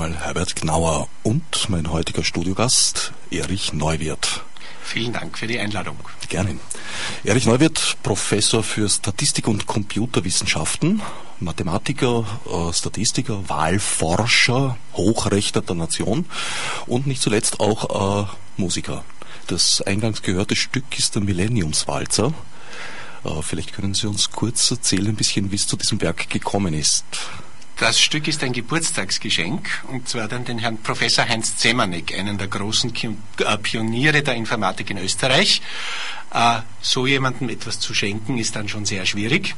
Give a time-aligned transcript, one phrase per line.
[0.00, 4.44] Einmal Herbert Gnauer und mein heutiger Studiogast Erich Neuwirth.
[4.80, 5.96] Vielen Dank für die Einladung.
[6.28, 6.56] Gerne.
[7.24, 11.02] Erich Neuwirth, Professor für Statistik und Computerwissenschaften,
[11.40, 16.26] Mathematiker, äh, Statistiker, Wahlforscher, Hochrechter der Nation
[16.86, 18.26] und nicht zuletzt auch äh,
[18.56, 19.04] Musiker.
[19.48, 22.32] Das eingangs gehörte Stück ist der Millenniumswalzer.
[23.24, 26.72] Äh, vielleicht können Sie uns kurz erzählen, ein bisschen, wie es zu diesem Werk gekommen
[26.72, 27.04] ist.
[27.78, 32.48] Das Stück ist ein Geburtstagsgeschenk und zwar dann den Herrn Professor Heinz Zemanek, einen der
[32.48, 35.62] großen äh, Pioniere der Informatik in Österreich.
[36.34, 39.54] Äh, so jemandem etwas zu schenken ist dann schon sehr schwierig.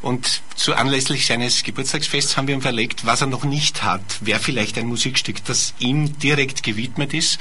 [0.00, 4.40] Und zu anlässlich seines Geburtstagsfests haben wir ihm verlegt, was er noch nicht hat, wäre
[4.40, 7.38] vielleicht ein Musikstück, das ihm direkt gewidmet ist.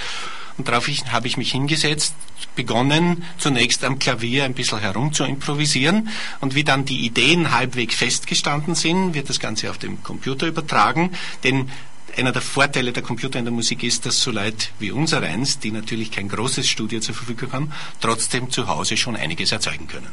[0.58, 2.14] Und darauf habe ich mich hingesetzt,
[2.56, 6.10] begonnen, zunächst am Klavier ein bisschen herum zu improvisieren.
[6.40, 11.12] Und wie dann die Ideen halbwegs festgestanden sind, wird das Ganze auf dem Computer übertragen.
[11.44, 11.70] Denn
[12.18, 15.60] einer der Vorteile der Computer in der Musik ist, dass so Leute wie unser eins,
[15.60, 20.10] die natürlich kein großes Studio zur Verfügung haben, trotzdem zu Hause schon einiges erzeugen können.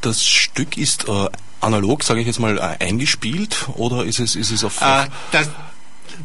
[0.00, 1.28] Das Stück ist äh,
[1.60, 4.80] analog, sage ich jetzt mal, äh, eingespielt oder ist es, ist es auf...
[4.80, 5.48] Äh, das,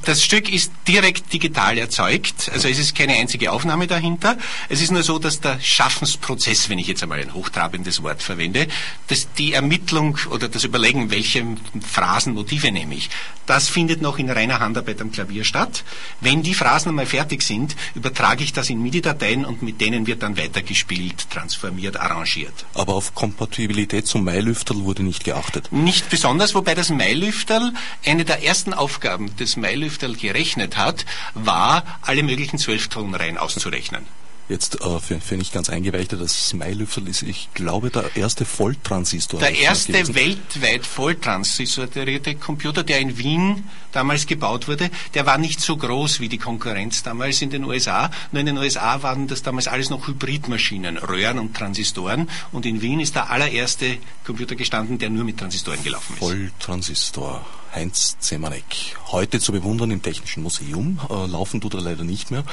[0.06, 4.38] das Stück ist direkt digital erzeugt, also es ist keine einzige Aufnahme dahinter.
[4.70, 8.68] Es ist nur so, dass der Schaffensprozess, wenn ich jetzt einmal ein hochtrabendes Wort verwende,
[9.08, 11.46] dass die Ermittlung oder das Überlegen, welche
[11.90, 13.10] Phrasen, Motive nehme ich,
[13.46, 15.84] das findet noch in reiner Handarbeit am Klavier statt.
[16.20, 20.22] Wenn die Phrasen einmal fertig sind, übertrage ich das in MIDI-Dateien und mit denen wird
[20.24, 22.66] dann weitergespielt, transformiert, arrangiert.
[22.74, 25.72] Aber auf Kompatibilität zum Mailüfterl wurde nicht geachtet?
[25.72, 27.74] Nicht besonders, wobei das Mailüfterl
[28.06, 34.06] eine der ersten Aufgaben des Mailüfterl Lüfterl gerechnet hat, war, alle möglichen Zwölftonreihen auszurechnen.
[34.50, 39.42] Jetzt äh, für, für nicht ganz Eingeweichte, das Mailüfterl ist, ich glaube, der erste Volltransistor.
[39.42, 43.66] Der erste weltweit volltransistorierte Computer, der in Wien
[43.98, 48.12] damals gebaut wurde, der war nicht so groß wie die Konkurrenz damals in den USA.
[48.32, 52.30] Nur in den USA waren das damals alles noch Hybridmaschinen, Röhren und Transistoren.
[52.52, 56.20] Und in Wien ist der allererste Computer gestanden, der nur mit Transistoren gelaufen ist.
[56.20, 57.44] Volltransistor.
[57.74, 58.64] Heinz Zemanek.
[59.08, 61.00] Heute zu bewundern im Technischen Museum.
[61.10, 62.44] Äh, laufen tut er leider nicht mehr.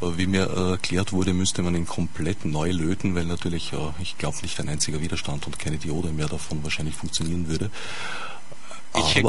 [0.00, 3.76] Äh, wie mir äh, erklärt wurde, müsste man ihn komplett neu löten, weil natürlich, äh,
[4.00, 7.70] ich glaube, nicht ein einziger Widerstand und keine Diode mehr davon wahrscheinlich funktionieren würde.
[8.92, 9.22] Aber Ich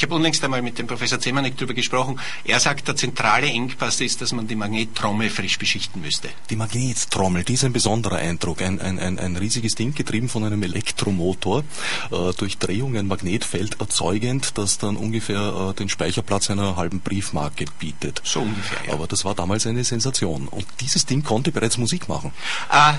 [0.00, 2.18] habe unlängst einmal mit dem Professor Zemanek darüber gesprochen.
[2.44, 6.28] Er sagt, der zentrale Engpass ist, dass man die Magnettrommel frisch beschichten müsste.
[6.50, 8.62] Die Magnettrommel, die ist ein besonderer Eindruck.
[8.62, 11.64] Ein, ein, ein, ein riesiges Ding, getrieben von einem Elektromotor,
[12.10, 17.64] äh, durch Drehung ein Magnetfeld erzeugend, das dann ungefähr äh, den Speicherplatz einer halben Briefmarke
[17.78, 18.22] bietet.
[18.24, 18.94] So ungefähr, ja.
[18.94, 20.48] Aber das war damals eine Sensation.
[20.48, 22.32] Und dieses Ding konnte bereits Musik machen.
[22.70, 22.94] Äh,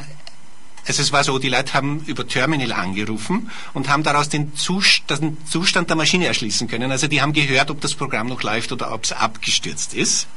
[0.85, 5.89] also es war so, die Leute haben über Terminal angerufen und haben daraus den Zustand,
[5.89, 6.91] der Maschine erschließen können.
[6.91, 10.27] Also die haben gehört, ob das Programm noch läuft oder ob es abgestürzt ist.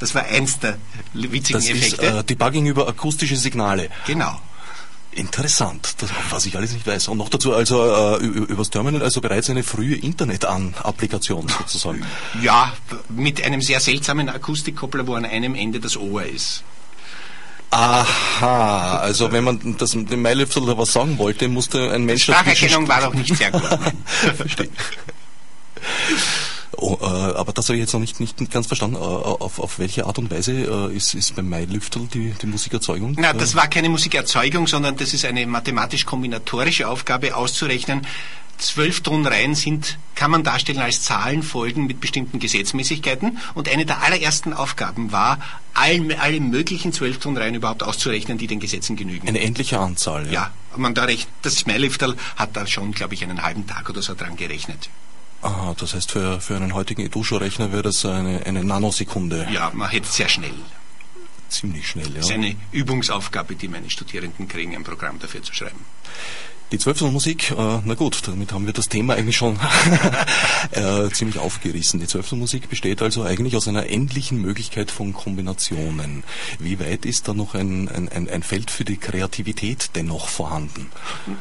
[0.00, 0.78] Das war eins der
[1.12, 2.06] witzigen das Effekte.
[2.06, 3.90] Ist, äh, Debugging über akustische Signale.
[4.06, 4.40] Genau.
[5.14, 7.08] Interessant, das, was ich alles nicht weiß.
[7.08, 12.04] Und noch dazu also äh, übers Terminal, also bereits eine frühe Internet-Applikation sozusagen.
[12.40, 12.72] Ja,
[13.10, 16.64] mit einem sehr seltsamen Akustikkoppler, wo an einem Ende das Ohr ist.
[17.72, 22.24] Aha, also wenn man das dem Mailöpfel oder was sagen wollte, musste ein Mensch...
[22.24, 23.62] Spracherkennung war doch nicht sehr gut.
[24.36, 24.68] Verstehe.
[26.76, 28.96] Oh, äh, aber das habe ich jetzt noch nicht, nicht ganz verstanden.
[28.96, 33.14] Äh, auf, auf welche Art und Weise äh, ist, ist beim Mailüftel die, die Musikerzeugung?
[33.18, 38.06] Na, das war keine Musikerzeugung, sondern das ist eine mathematisch-kombinatorische Aufgabe auszurechnen,
[38.58, 43.38] zwölf Tonreihen sind, kann man darstellen als Zahlenfolgen mit bestimmten Gesetzmäßigkeiten.
[43.54, 45.38] Und eine der allerersten Aufgaben war,
[45.74, 49.28] all, alle möglichen zwölf Tonreihen überhaupt auszurechnen, die den Gesetzen genügen.
[49.28, 50.32] Eine endliche Anzahl, ja.
[50.32, 54.02] Ja, man da recht, das Smiley-Lifterl hat da schon, glaube ich, einen halben Tag oder
[54.02, 54.88] so dran gerechnet.
[55.42, 59.48] Aha, das heißt, für, für einen heutigen Edusho-Rechner wäre das eine, eine Nanosekunde.
[59.52, 60.54] Ja, man hätte sehr schnell.
[61.48, 62.14] Ziemlich schnell, ja.
[62.14, 65.84] Das ist eine Übungsaufgabe, die meine Studierenden kriegen, ein Programm dafür zu schreiben.
[66.72, 67.54] Die Zwölftonmusik, äh,
[67.84, 69.58] na gut, damit haben wir das Thema eigentlich schon
[70.70, 72.00] äh, ziemlich aufgerissen.
[72.00, 76.24] Die Zwölftonmusik besteht also eigentlich aus einer endlichen Möglichkeit von Kombinationen.
[76.58, 80.90] Wie weit ist da noch ein, ein, ein Feld für die Kreativität dennoch vorhanden?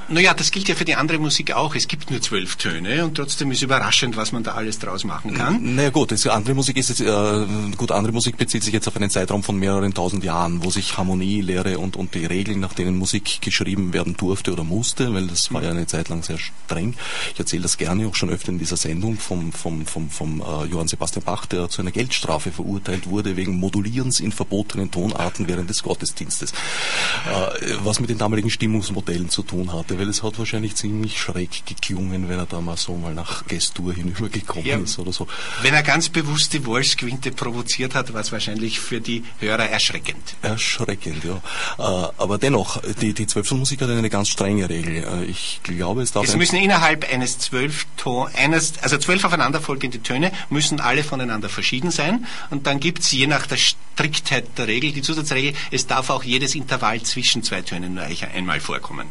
[0.10, 1.76] Naja, das gilt ja für die andere Musik auch.
[1.76, 5.34] Es gibt nur zwölf Töne und trotzdem ist überraschend, was man da alles draus machen
[5.34, 5.76] kann.
[5.76, 7.46] Naja gut, das, andere Musik ist jetzt, äh,
[7.78, 10.98] gut, andere Musik bezieht sich jetzt auf einen Zeitraum von mehreren tausend Jahren, wo sich
[10.98, 15.28] Harmonie, Lehre und, und die Regeln, nach denen Musik geschrieben werden durfte oder musste, weil
[15.28, 16.96] das war ja eine Zeit lang sehr streng.
[17.34, 20.66] Ich erzähle das gerne auch schon öfter in dieser Sendung vom, vom, vom, vom äh,
[20.66, 25.70] Johann Sebastian Bach, der zu einer Geldstrafe verurteilt wurde wegen Modulierens in verbotenen Tonarten während
[25.70, 26.52] des Gottesdienstes.
[26.52, 31.66] Äh, was mit den damaligen Stimmungsmodellen zu tun hatte, weil es hat wahrscheinlich ziemlich schräg
[31.66, 35.28] geklungen, wenn er da mal so mal nach Gestur hinübergekommen ja, ist oder so.
[35.62, 40.36] Wenn er ganz bewusst die Wolfsquinte provoziert hat, war es wahrscheinlich für die Hörer erschreckend.
[40.42, 41.36] Erschreckend, ja.
[41.78, 45.04] Äh, aber dennoch, die, die Zwölftonmusik hat eine ganz strenge Regel.
[45.12, 46.24] Äh, ich glaube, es darf.
[46.26, 51.92] Es müssen innerhalb eines zwölf Ton, eines, also zwölf aufeinanderfolgende Töne müssen alle voneinander verschieden
[51.92, 52.26] sein.
[52.50, 56.24] Und dann gibt es je nach der Striktheit der Regel die Zusatzregel, es darf auch
[56.24, 59.08] jedes Intervall zwischen zwei Tönen nur einmal vorkommen.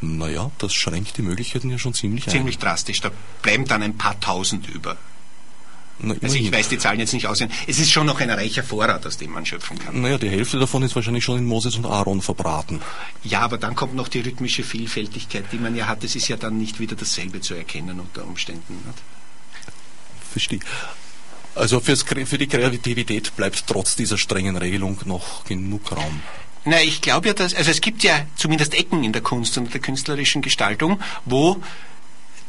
[0.00, 2.30] Naja, das schränkt die Möglichkeiten ja schon ziemlich ein.
[2.30, 3.00] Ziemlich drastisch.
[3.00, 3.10] Da
[3.42, 4.96] bleiben dann ein paar tausend über.
[6.22, 7.50] Also ich weiß die Zahlen jetzt nicht aussehen.
[7.66, 10.00] Es ist schon noch ein reicher Vorrat, aus dem man schöpfen kann.
[10.00, 12.80] Naja, die Hälfte davon ist wahrscheinlich schon in Moses und Aaron verbraten.
[13.24, 16.04] Ja, aber dann kommt noch die rhythmische Vielfältigkeit, die man ja hat.
[16.04, 18.74] Es ist ja dann nicht wieder dasselbe zu erkennen unter Umständen.
[18.86, 18.98] Nicht?
[20.30, 20.60] Verstehe.
[21.54, 26.20] Also für die Kreativität bleibt trotz dieser strengen Regelung noch genug Raum.
[26.64, 29.72] Na, ich glaube ja, dass, also es gibt ja zumindest Ecken in der Kunst und
[29.72, 31.56] der künstlerischen Gestaltung, wo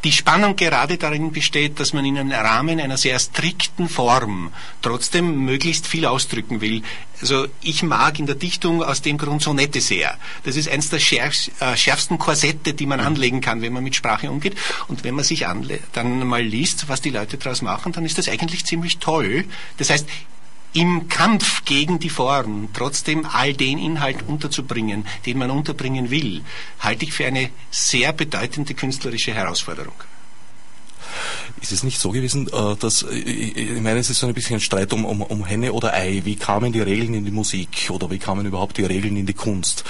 [0.04, 4.51] die Spannung gerade darin besteht, dass man in einem Rahmen einer sehr strikten Form
[4.81, 6.83] trotzdem möglichst viel ausdrücken will.
[7.21, 10.18] Also ich mag in der Dichtung aus dem Grund Sonette sehr.
[10.45, 14.31] Das ist eines der äh, schärfsten Korsette, die man anlegen kann, wenn man mit Sprache
[14.31, 14.56] umgeht.
[14.88, 15.45] Und wenn man sich
[15.92, 19.44] dann mal liest, was die Leute daraus machen, dann ist das eigentlich ziemlich toll.
[19.78, 20.07] Das heißt,
[20.73, 26.44] im Kampf gegen die Form trotzdem all den Inhalt unterzubringen, den man unterbringen will,
[26.80, 29.94] halte ich für eine sehr bedeutende künstlerische Herausforderung.
[31.61, 34.57] Ist es nicht so gewesen, äh, dass, äh, ich meine, es ist so ein bisschen
[34.57, 36.21] ein Streit um, um, um Henne oder Ei.
[36.23, 39.33] Wie kamen die Regeln in die Musik oder wie kamen überhaupt die Regeln in die
[39.33, 39.83] Kunst?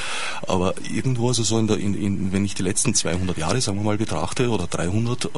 [0.47, 3.77] Aber irgendwo, also so in der, in, in, wenn ich die letzten 200 Jahre, sagen
[3.77, 5.29] wir mal, betrachte oder 300, äh,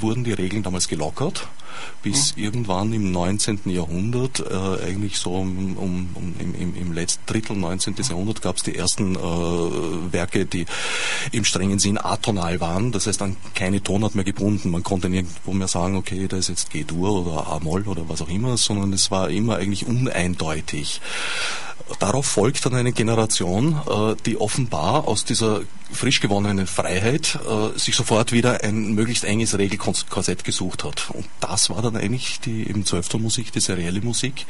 [0.00, 1.46] wurden die Regeln damals gelockert
[2.02, 2.42] bis mhm.
[2.42, 3.60] irgendwann im 19.
[3.66, 7.94] Jahrhundert, äh, eigentlich so um, um, um im, im, letzten Drittel 19.
[8.08, 10.66] Jahrhundert gab es die ersten äh, Werke, die
[11.32, 14.70] im strengen Sinn atonal waren, das heißt dann keine Tonart mehr gebunden.
[14.70, 18.28] Man konnte nirgendwo mehr sagen, okay, da ist jetzt G-Dur oder A-Moll oder was auch
[18.28, 21.00] immer, sondern es war immer eigentlich uneindeutig.
[21.98, 27.96] Darauf folgt dann eine Generation, äh, die offenbar aus dieser frisch gewonnenen Freiheit äh, sich
[27.96, 31.10] sofort wieder ein möglichst enges Regelkorsett gesucht hat.
[31.10, 34.46] Und das war dann eigentlich die eben Zwölftonmusik, die serielle Musik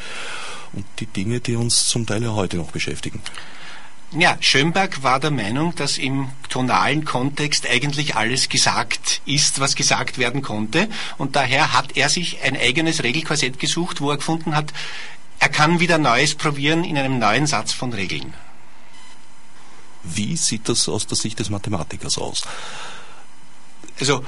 [0.72, 3.22] und die Dinge, die uns zum Teil ja heute noch beschäftigen.
[4.12, 10.18] Ja, Schönberg war der Meinung, dass im tonalen Kontext eigentlich alles gesagt ist, was gesagt
[10.18, 10.88] werden konnte.
[11.16, 14.72] Und daher hat er sich ein eigenes Regelkorsett gesucht, wo er gefunden hat,
[15.40, 18.34] er kann wieder Neues probieren in einem neuen Satz von Regeln.
[20.02, 22.42] Wie sieht das aus der Sicht des Mathematikers aus?
[23.98, 24.24] Also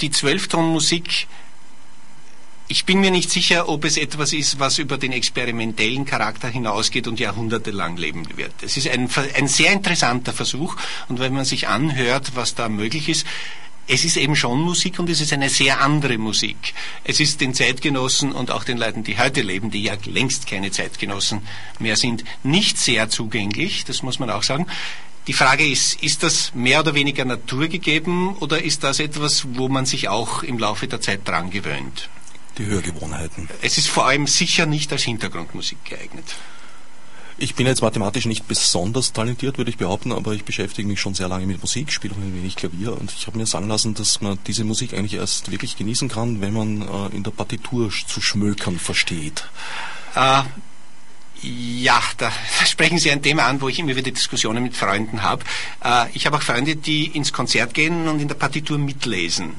[0.00, 1.26] die Zwölftonmusik
[2.68, 7.06] ich bin mir nicht sicher, ob es etwas ist, was über den experimentellen Charakter hinausgeht
[7.06, 8.52] und jahrhundertelang leben wird.
[8.60, 10.76] Es ist ein, ein sehr interessanter Versuch
[11.08, 13.24] und wenn man sich anhört, was da möglich ist,
[13.88, 16.74] es ist eben schon Musik und es ist eine sehr andere Musik.
[17.04, 20.70] Es ist den Zeitgenossen und auch den Leuten, die heute leben, die ja längst keine
[20.70, 21.42] Zeitgenossen
[21.78, 24.66] mehr sind, nicht sehr zugänglich, das muss man auch sagen.
[25.26, 29.84] Die Frage ist, ist das mehr oder weniger naturgegeben oder ist das etwas, wo man
[29.84, 32.08] sich auch im Laufe der Zeit dran gewöhnt?
[32.58, 33.48] die Hörgewohnheiten.
[33.62, 36.24] Es ist vor allem sicher nicht als Hintergrundmusik geeignet.
[37.38, 41.14] Ich bin jetzt mathematisch nicht besonders talentiert, würde ich behaupten, aber ich beschäftige mich schon
[41.14, 43.92] sehr lange mit Musik, spiele auch ein wenig Klavier und ich habe mir sagen lassen,
[43.92, 47.90] dass man diese Musik eigentlich erst wirklich genießen kann, wenn man äh, in der Partitur
[47.90, 49.44] zu schmökern versteht.
[50.14, 50.44] Äh,
[51.42, 52.32] ja, da
[52.64, 55.44] sprechen Sie ein Thema an, wo ich immer wieder Diskussionen mit Freunden habe.
[55.84, 59.52] Äh, ich habe auch Freunde, die ins Konzert gehen und in der Partitur mitlesen.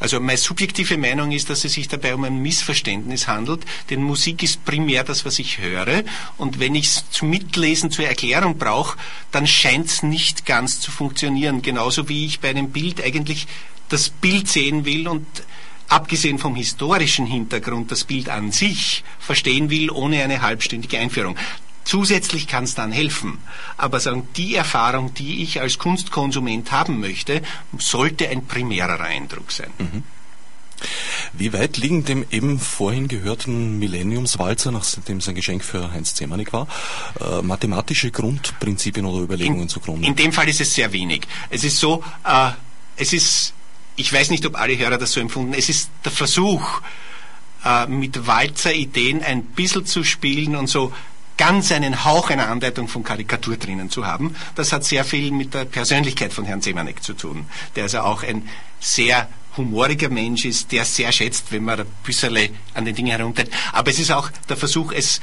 [0.00, 4.42] Also meine subjektive Meinung ist, dass es sich dabei um ein Missverständnis handelt, denn Musik
[4.42, 6.02] ist primär das, was ich höre.
[6.36, 8.98] Und wenn ich es zum Mitlesen, zur Erklärung brauche,
[9.30, 11.62] dann scheint es nicht ganz zu funktionieren.
[11.62, 13.46] Genauso wie ich bei einem Bild eigentlich
[13.88, 15.26] das Bild sehen will und
[15.88, 21.36] abgesehen vom historischen Hintergrund das Bild an sich verstehen will, ohne eine halbstündige Einführung.
[21.84, 23.38] Zusätzlich kann es dann helfen.
[23.76, 27.42] Aber sagen, die Erfahrung, die ich als Kunstkonsument haben möchte,
[27.78, 29.70] sollte ein primärer Eindruck sein.
[29.78, 30.02] Mhm.
[31.32, 36.52] Wie weit liegen dem eben vorhin gehörten Millenniumswalzer, nachdem es ein Geschenk für Heinz Zemanik
[36.52, 36.68] war,
[37.20, 40.06] äh, mathematische Grundprinzipien oder Überlegungen in, zugrunde?
[40.06, 41.22] In dem Fall ist es sehr wenig.
[41.50, 42.50] Es ist so, äh,
[42.96, 43.54] es ist,
[43.96, 46.80] ich weiß nicht, ob alle Hörer das so empfunden, es ist der Versuch,
[47.64, 50.92] äh, mit Walzer-Ideen ein bisschen zu spielen und so
[51.36, 54.36] ganz einen Hauch einer Anleitung von Karikatur drinnen zu haben.
[54.54, 58.22] Das hat sehr viel mit der Persönlichkeit von Herrn Semanek zu tun, der also auch
[58.22, 58.48] ein
[58.80, 62.36] sehr humoriger Mensch ist, der sehr schätzt, wenn man ein bisschen
[62.74, 63.50] an den Dingen herumtritt.
[63.72, 65.20] Aber es ist auch der Versuch, es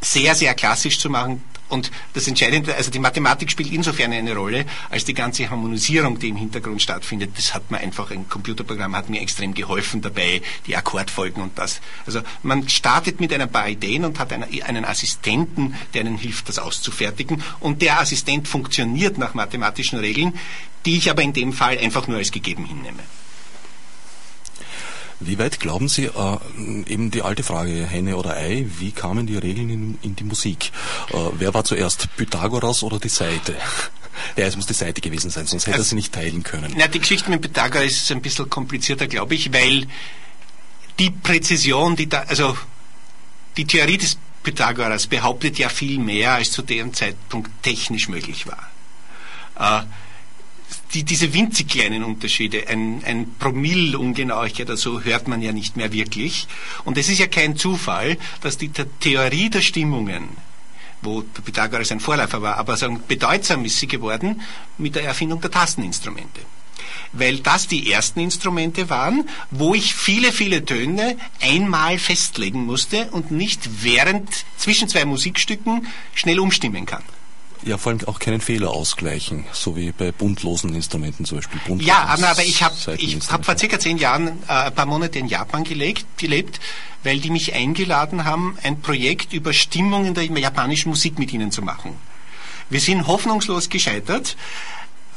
[0.00, 1.42] sehr, sehr klassisch zu machen.
[1.68, 6.28] Und das Entscheidende, also die Mathematik spielt insofern eine Rolle, als die ganze Harmonisierung, die
[6.28, 10.76] im Hintergrund stattfindet, das hat mir einfach, ein Computerprogramm hat mir extrem geholfen dabei, die
[10.76, 11.80] Akkordfolgen und das.
[12.06, 16.58] Also man startet mit ein paar Ideen und hat einen, Assistenten, der einen hilft, das
[16.58, 17.42] auszufertigen.
[17.60, 20.38] Und der Assistent funktioniert nach mathematischen Regeln,
[20.86, 23.02] die ich aber in dem Fall einfach nur als gegeben hinnehme.
[25.20, 26.38] Wie weit glauben Sie, äh,
[26.86, 30.70] eben die alte Frage, Henne oder Ei, wie kamen die Regeln in, in die Musik?
[31.10, 33.56] Äh, wer war zuerst, Pythagoras oder die Seite?
[34.36, 36.74] Ja, es muss die Seite gewesen sein, sonst hätte er sie nicht teilen können.
[36.76, 39.86] Na, die Geschichte mit Pythagoras ist ein bisschen komplizierter, glaube ich, weil
[40.98, 42.58] die Präzision, die da, also
[43.56, 49.82] die Theorie des Pythagoras behauptet ja viel mehr, als zu dem Zeitpunkt technisch möglich war.
[49.82, 49.86] Äh,
[50.94, 55.92] die, diese winzig kleinen Unterschiede, ein, ein Promille-Ungenauigkeit oder so, hört man ja nicht mehr
[55.92, 56.46] wirklich.
[56.84, 60.28] Und es ist ja kein Zufall, dass die Theorie der Stimmungen,
[61.02, 64.40] wo Pythagoras ein Vorläufer war, aber sagen, bedeutsam ist sie geworden
[64.78, 66.40] mit der Erfindung der Tasteninstrumente
[67.12, 73.30] weil das die ersten Instrumente waren, wo ich viele, viele Töne einmal festlegen musste und
[73.30, 77.02] nicht während zwischen zwei Musikstücken schnell umstimmen kann.
[77.64, 81.60] Ja, vor allem auch keinen Fehler ausgleichen, so wie bei buntlosen Instrumenten zum Beispiel.
[81.80, 85.64] Ja, aber ich habe hab vor circa zehn Jahren äh, ein paar Monate in Japan
[85.64, 86.60] gelebt, gelebt,
[87.02, 91.62] weil die mich eingeladen haben, ein Projekt über Stimmungen der japanischen Musik mit ihnen zu
[91.62, 91.96] machen.
[92.70, 94.36] Wir sind hoffnungslos gescheitert,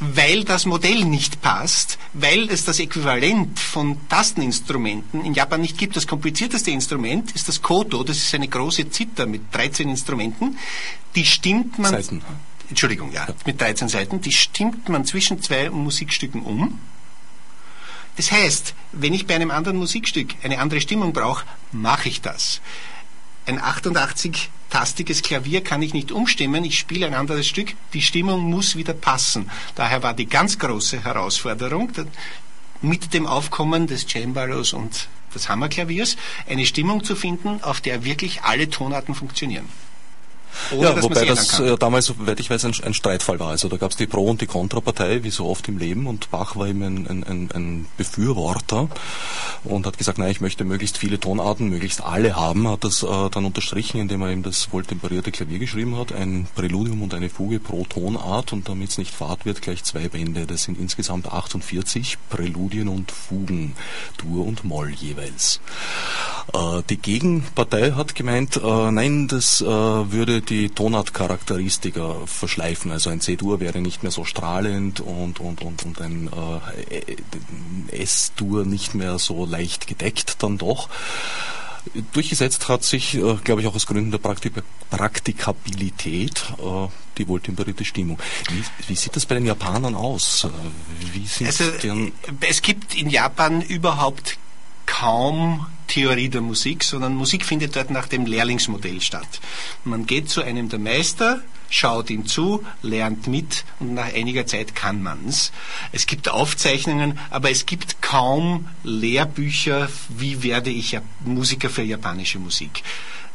[0.01, 5.95] weil das Modell nicht passt, weil es das Äquivalent von Tasteninstrumenten in Japan nicht gibt.
[5.95, 10.57] Das komplizierteste Instrument ist das Koto, das ist eine große Zither mit 13 Instrumenten.
[11.15, 11.91] Die stimmt man.
[11.91, 12.23] Seiten.
[12.67, 14.21] Entschuldigung, ja, mit 13 Seiten.
[14.21, 16.79] Die stimmt man zwischen zwei Musikstücken um.
[18.17, 22.59] Das heißt, wenn ich bei einem anderen Musikstück eine andere Stimmung brauche, mache ich das.
[23.45, 28.41] Ein 88 tastiges Klavier kann ich nicht umstimmen, ich spiele ein anderes Stück, die Stimmung
[28.41, 29.49] muss wieder passen.
[29.75, 31.91] Daher war die ganz große Herausforderung,
[32.81, 36.17] mit dem Aufkommen des Cembalos und des Hammerklaviers
[36.47, 39.67] eine Stimmung zu finden, auf der wirklich alle Tonarten funktionieren.
[40.71, 43.49] Ohne ja, wobei das äh, damals, soweit ich weiß, ein, ein, Streitfall war.
[43.49, 46.31] Also da gab es die Pro- und die Kontrapartei, wie so oft im Leben, und
[46.31, 48.89] Bach war eben ein, ein, ein, Befürworter
[49.63, 53.29] und hat gesagt, nein, ich möchte möglichst viele Tonarten, möglichst alle haben, hat das äh,
[53.29, 57.59] dann unterstrichen, indem er eben das wohltemperierte Klavier geschrieben hat, ein Präludium und eine Fuge
[57.59, 60.45] pro Tonart und damit es nicht fad wird, gleich zwei Bände.
[60.45, 63.73] Das sind insgesamt 48 Präludien und Fugen,
[64.17, 65.59] Dur und Moll jeweils.
[66.53, 69.65] Äh, die Gegenpartei hat gemeint, äh, nein, das äh,
[70.41, 72.91] würde die Tonartcharakteristika verschleifen.
[72.91, 76.29] Also ein C-Dur wäre nicht mehr so strahlend und, und, und, und ein
[77.91, 80.89] S-Dur nicht mehr so leicht gedeckt dann doch.
[82.13, 84.53] Durchgesetzt hat sich, glaube ich, auch aus Gründen der Praktik
[84.91, 86.53] Praktikabilität
[87.17, 88.19] die wohltemperierte Stimmung.
[88.49, 90.47] Wie, wie, sieht das bei den Japanern aus?
[91.13, 91.63] Wie sind also,
[92.41, 94.37] es gibt in Japan überhaupt
[94.91, 99.39] kaum Theorie der Musik, sondern Musik findet dort nach dem Lehrlingsmodell statt.
[99.85, 104.75] Man geht zu einem der Meister, schaut ihm zu, lernt mit und nach einiger Zeit
[104.75, 105.51] kann man's.
[105.91, 112.83] Es gibt Aufzeichnungen, aber es gibt kaum Lehrbücher, wie werde ich Musiker für japanische Musik.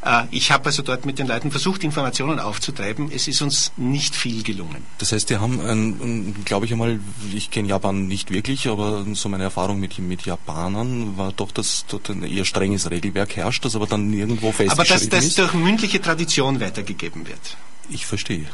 [0.03, 3.11] Äh, ich habe also dort mit den Leuten versucht, Informationen aufzutreiben.
[3.11, 4.83] Es ist uns nicht viel gelungen.
[4.99, 6.99] Das heißt, die haben, glaube ich einmal,
[7.33, 11.85] ich kenne Japan nicht wirklich, aber so meine Erfahrung mit, mit Japanern war doch, dass
[11.87, 15.53] dort ein eher strenges Regelwerk herrscht, das aber dann nirgendwo festgeschrieben aber dass das durch
[15.53, 17.57] mündliche Tradition weitergegeben wird.
[17.89, 18.47] Ich verstehe.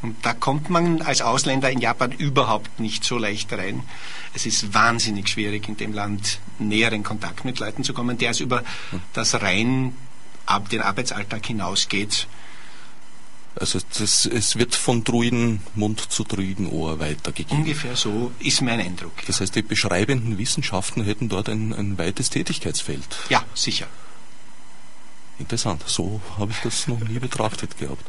[0.00, 3.82] Und da kommt man als Ausländer in Japan überhaupt nicht so leicht rein.
[4.32, 8.40] Es ist wahnsinnig schwierig, in dem Land näheren Kontakt mit Leuten zu kommen, der es
[8.40, 8.62] über
[9.12, 9.94] das rein
[10.46, 12.28] ab den Arbeitsalltag hinausgeht.
[13.56, 17.58] Also das, es wird von Druidenmund zu Druidenohr weitergegeben.
[17.58, 19.12] Ungefähr so ist mein Eindruck.
[19.26, 23.04] Das heißt, die beschreibenden Wissenschaften hätten dort ein, ein weites Tätigkeitsfeld.
[23.30, 23.88] Ja, sicher.
[25.38, 25.82] Interessant.
[25.86, 28.04] So habe ich das noch nie betrachtet gehabt.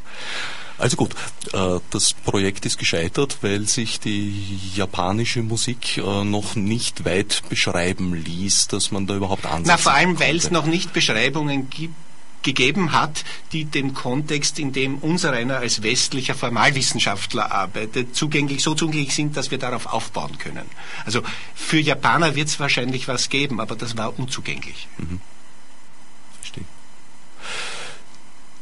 [0.80, 1.14] Also gut,
[1.52, 8.14] äh, das Projekt ist gescheitert, weil sich die japanische Musik äh, noch nicht weit beschreiben
[8.16, 11.96] ließ, dass man da überhaupt ansetzen Na, vor allem, weil es noch nicht Beschreibungen gibt,
[12.42, 18.76] gegeben hat, die dem Kontext, in dem unser einer als westlicher Formalwissenschaftler arbeitet, zugänglich, so
[18.76, 20.66] zugänglich sind, dass wir darauf aufbauen können.
[21.06, 21.22] Also
[21.54, 24.88] für Japaner wird es wahrscheinlich was geben, aber das war unzugänglich.
[24.98, 25.20] Mhm.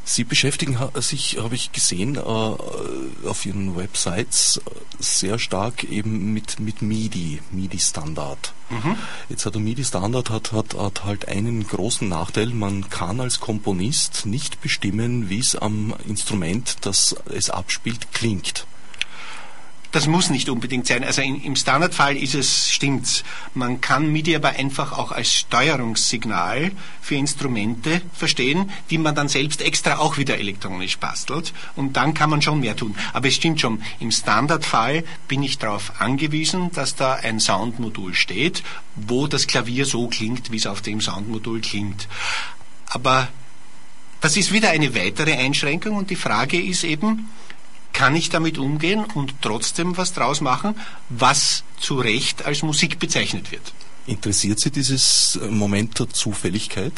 [0.10, 4.62] Sie beschäftigen sich, habe ich gesehen, äh, auf Ihren Websites
[5.00, 8.54] sehr stark eben mit, mit MIDI, MIDI-Standard.
[8.70, 8.96] Mhm.
[9.28, 12.48] Jetzt hat der MIDI-Standard hat, hat, hat halt einen großen Nachteil.
[12.48, 18.66] Man kann als Komponist nicht bestimmen, wie es am Instrument, das es abspielt, klingt.
[19.98, 21.04] Das muss nicht unbedingt sein.
[21.04, 23.24] Also im Standardfall ist es, stimmt's.
[23.56, 29.60] Man kann MIDI aber einfach auch als Steuerungssignal für Instrumente verstehen, die man dann selbst
[29.64, 31.52] extra auch wieder elektronisch bastelt.
[31.76, 32.96] Und dann kann man schon mehr tun.
[33.12, 38.62] Aber es stimmt schon, im Standardfall bin ich darauf angewiesen, dass da ein Soundmodul steht,
[38.96, 42.08] wo das Klavier so klingt, wie es auf dem Soundmodul klingt.
[42.86, 43.30] Aber
[44.22, 47.30] das ist wieder eine weitere Einschränkung und die Frage ist eben,
[47.98, 50.76] kann ich damit umgehen und trotzdem was draus machen,
[51.10, 53.74] was zu Recht als Musik bezeichnet wird.
[54.06, 56.94] Interessiert Sie dieses Moment der Zufälligkeit?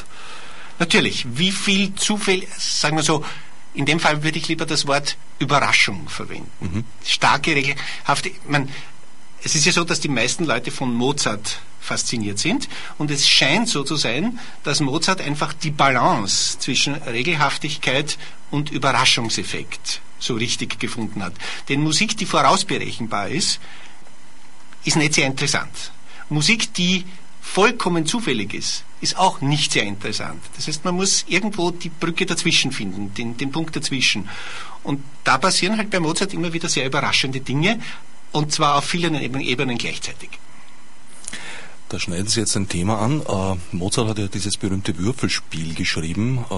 [0.78, 1.26] Natürlich.
[1.38, 3.24] Wie viel Zufall, sagen wir so,
[3.74, 6.52] in dem Fall würde ich lieber das Wort Überraschung verwenden.
[6.60, 6.84] Mhm.
[7.06, 8.68] Starke regelhafte, man,
[9.42, 13.70] es ist ja so, dass die meisten Leute von Mozart fasziniert sind und es scheint
[13.70, 18.18] so zu sein, dass Mozart einfach die Balance zwischen Regelhaftigkeit
[18.52, 21.34] und Überraschungseffekt so richtig gefunden hat.
[21.70, 23.60] Denn Musik, die vorausberechenbar ist,
[24.86, 25.92] ist nicht sehr interessant.
[26.30, 27.06] Musik, die
[27.42, 30.42] vollkommen zufällig ist, ist auch nicht sehr interessant.
[30.56, 34.30] Das heißt, man muss irgendwo die Brücke dazwischen finden, den, den Punkt dazwischen.
[34.84, 37.80] Und da passieren halt bei Mozart immer wieder sehr überraschende Dinge,
[38.32, 40.30] und zwar auf vielen Ebenen gleichzeitig.
[41.90, 43.22] Da schneiden Sie jetzt ein Thema an.
[43.22, 46.46] Äh, Mozart hat ja dieses berühmte Würfelspiel geschrieben.
[46.52, 46.54] Äh,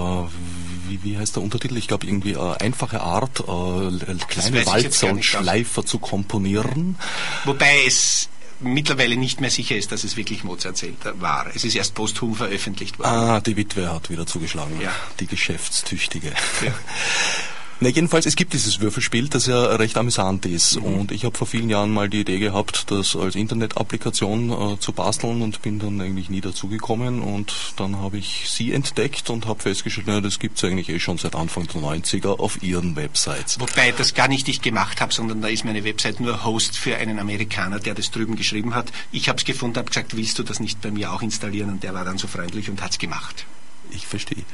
[0.88, 1.78] wie, wie, heißt der Untertitel?
[1.78, 6.96] Ich glaube irgendwie äh, einfache Art, äh, kleine Walzer und Schleifer zu komponieren.
[7.46, 8.28] Wobei es
[8.60, 10.84] mittlerweile nicht mehr sicher ist, dass es wirklich Mozart
[11.18, 11.46] war.
[11.54, 13.08] Es ist erst posthum veröffentlicht worden.
[13.08, 14.80] Ah, die Witwe hat wieder zugeschlagen.
[14.82, 14.92] Ja.
[15.18, 16.28] Die Geschäftstüchtige.
[16.62, 16.74] Ja.
[17.82, 20.76] Na, jedenfalls, es gibt dieses Würfelspiel, das ja recht amüsant ist.
[20.76, 20.84] Mhm.
[20.84, 24.92] Und ich habe vor vielen Jahren mal die Idee gehabt, das als Internet-Applikation äh, zu
[24.92, 27.20] basteln und bin dann eigentlich nie dazu gekommen.
[27.20, 31.18] Und dann habe ich sie entdeckt und habe festgestellt, na, das gibt's eigentlich eh schon
[31.18, 33.58] seit Anfang der 90er auf ihren Websites.
[33.58, 36.94] Wobei das gar nicht ich gemacht habe, sondern da ist meine Website nur Host für
[36.98, 38.92] einen Amerikaner, der das drüben geschrieben hat.
[39.10, 41.70] Ich habe es gefunden, habe gesagt, willst du das nicht bei mir auch installieren?
[41.70, 43.44] Und der war dann so freundlich und hat's gemacht.
[43.94, 44.44] Ich verstehe.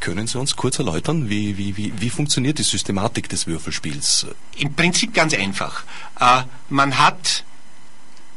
[0.00, 4.26] Können Sie uns kurz erläutern, wie, wie, wie, wie funktioniert die Systematik des Würfelspiels?
[4.58, 5.84] Im Prinzip ganz einfach.
[6.18, 7.44] Äh, man hat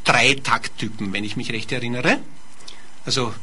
[0.04, 2.19] drei Takttypen, wenn ich mich recht erinnere.
[3.04, 3.34] Also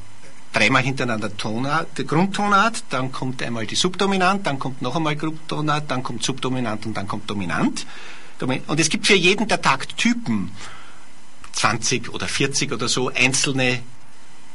[0.53, 6.05] dreimal hintereinander Tonart, Grundtonart, dann kommt einmal die Subdominant, dann kommt noch einmal Grundtonart, dann
[6.05, 7.87] kommt Subdominant und dann kommt Dominant.
[8.39, 10.53] Und es gibt für jeden der Takttypen
[11.53, 13.81] 20 oder 40 oder so einzelne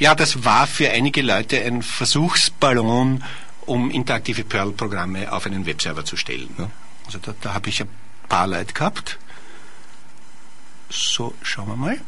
[0.00, 3.22] Ja, das war für einige Leute ein Versuchsballon,
[3.66, 6.48] um interaktive Perl-Programme auf einen Webserver zu stellen.
[6.58, 6.70] Ja.
[7.04, 7.88] Also da, da habe ich ein
[8.26, 9.18] paar Leute gehabt.
[10.88, 12.00] So, schauen wir mal.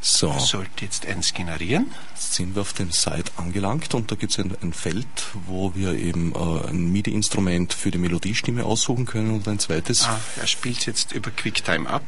[0.00, 0.38] So.
[0.38, 1.90] Sollte jetzt eins generieren.
[2.14, 5.06] Jetzt sind wir auf dem Site angelangt und da gibt es ein, ein, Feld,
[5.46, 10.04] wo wir eben äh, ein MIDI-Instrument für die Melodiestimme aussuchen können und ein zweites.
[10.04, 12.04] Ah, er spielt jetzt über QuickTime ab.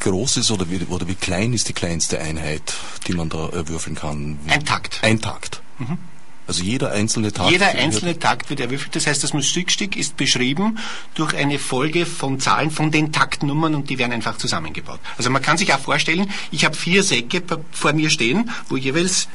[0.00, 2.74] Groß ist oder wie, oder wie klein ist die kleinste Einheit,
[3.06, 4.38] die man da erwürfeln kann?
[4.46, 5.00] Ein Takt.
[5.02, 5.60] Ein Takt.
[5.78, 5.98] Mhm.
[6.46, 7.52] Also jeder einzelne Takt.
[7.52, 8.96] Jeder einzelne Takt wird erwürfelt.
[8.96, 10.78] Das heißt, das Musikstück ist beschrieben
[11.14, 14.98] durch eine Folge von Zahlen von den Taktnummern und die werden einfach zusammengebaut.
[15.16, 19.28] Also man kann sich auch vorstellen, ich habe vier Säcke vor mir stehen, wo jeweils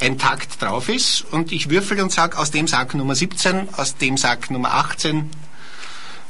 [0.00, 3.96] ein Takt drauf ist und ich würfel und sage aus dem Sack Nummer 17, aus
[3.98, 5.30] dem Sack Nummer 18,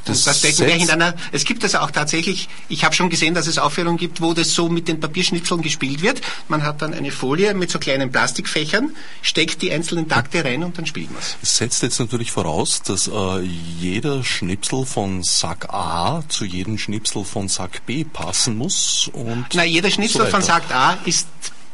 [0.04, 1.18] das, das wir hintereinander.
[1.32, 4.52] Es gibt das auch tatsächlich, ich habe schon gesehen, dass es Aufführungen gibt, wo das
[4.54, 6.20] so mit den Papierschnipseln gespielt wird.
[6.48, 8.90] Man hat dann eine Folie mit so kleinen Plastikfächern,
[9.22, 11.36] steckt die einzelnen Takte rein und dann spielt man es.
[11.42, 17.24] Es setzt jetzt natürlich voraus, dass äh, jeder Schnipsel von Sack A zu jedem Schnipsel
[17.24, 19.10] von Sack B passen muss.
[19.12, 21.26] Und Na, jeder Schnipsel so von Sack A ist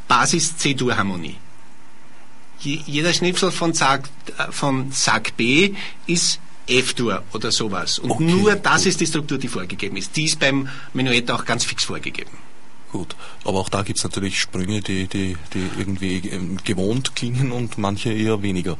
[0.09, 1.37] Basis C-Dur-Harmonie.
[2.63, 5.75] Jeder Schnipsel von Sack, äh, von Sack B
[6.07, 6.39] ist
[6.71, 7.99] F-Dur oder sowas.
[7.99, 8.87] Und okay, nur das gut.
[8.87, 10.17] ist die Struktur, die vorgegeben ist.
[10.17, 12.31] Die ist beim Menuett auch ganz fix vorgegeben.
[12.93, 17.53] Gut, aber auch da gibt es natürlich Sprünge, die, die, die irgendwie ähm, gewohnt klingen
[17.53, 18.77] und manche eher weniger.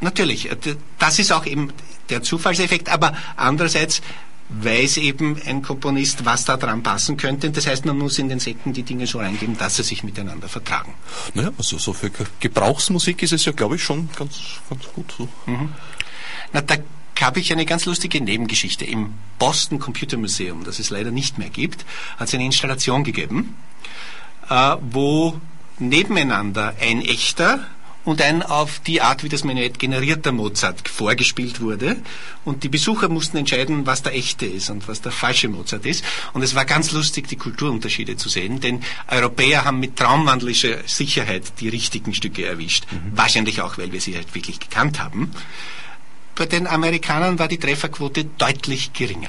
[0.00, 0.56] Natürlich, äh,
[0.98, 1.72] das ist auch eben
[2.10, 4.02] der Zufallseffekt, aber andererseits
[4.50, 7.50] weiß eben ein Komponist, was da dran passen könnte.
[7.50, 10.48] Das heißt, man muss in den Sekten die Dinge so eingeben, dass sie sich miteinander
[10.48, 10.94] vertragen.
[11.34, 14.34] Naja, also so für Gebrauchsmusik ist es ja, glaube ich, schon ganz,
[14.68, 15.28] ganz gut so.
[15.46, 15.72] Mhm.
[16.52, 16.76] Na, da
[17.22, 18.84] habe ich eine ganz lustige Nebengeschichte.
[18.84, 21.84] Im Boston Computer Museum, das es leider nicht mehr gibt,
[22.18, 23.56] hat es eine Installation gegeben,
[24.48, 25.40] äh, wo
[25.78, 27.66] nebeneinander ein echter
[28.04, 31.96] und ein auf die Art, wie das Menuett generierter Mozart vorgespielt wurde.
[32.44, 36.04] Und die Besucher mussten entscheiden, was der echte ist und was der falsche Mozart ist.
[36.32, 41.60] Und es war ganz lustig, die Kulturunterschiede zu sehen, denn Europäer haben mit traumwandlischer Sicherheit
[41.60, 42.86] die richtigen Stücke erwischt.
[42.90, 43.16] Mhm.
[43.16, 45.32] Wahrscheinlich auch, weil wir sie halt wirklich gekannt haben.
[46.40, 49.28] Bei den Amerikanern war die Trefferquote deutlich geringer.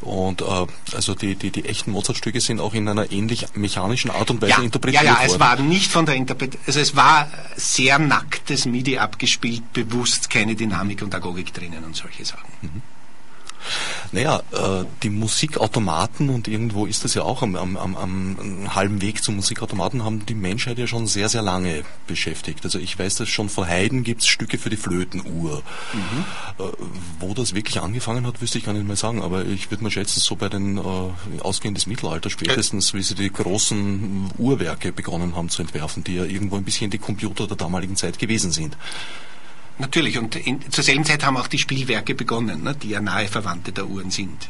[0.00, 4.28] Und äh, also die, die, die echten Mozart-Stücke sind auch in einer ähnlich mechanischen Art
[4.32, 5.14] und Weise ja, interpretiert worden.
[5.14, 9.72] Ja, ja, es war nicht von der Interpretation, also es war sehr nacktes MIDI abgespielt,
[9.72, 12.50] bewusst keine Dynamik und Agogik drinnen und solche Sachen.
[12.62, 12.82] Mhm.
[14.12, 19.00] Naja, äh, die Musikautomaten und irgendwo ist das ja auch am, am, am, am halben
[19.00, 22.64] Weg zum Musikautomaten haben die Menschheit ja schon sehr, sehr lange beschäftigt.
[22.64, 25.62] Also ich weiß, dass schon von Haydn gibt es Stücke für die Flötenuhr.
[25.92, 26.24] Mhm.
[26.58, 26.68] Äh,
[27.20, 29.90] wo das wirklich angefangen hat, wüsste ich gar nicht mehr sagen, aber ich würde mal
[29.90, 30.82] schätzen, so bei den äh,
[31.40, 36.24] Ausgehend des Mittelalters spätestens, wie sie die großen Uhrwerke begonnen haben zu entwerfen, die ja
[36.24, 38.76] irgendwo ein bisschen die Computer der damaligen Zeit gewesen sind.
[39.78, 43.28] Natürlich, und in, zur selben Zeit haben auch die Spielwerke begonnen, ne, die ja nahe
[43.28, 44.48] Verwandte der Uhren sind.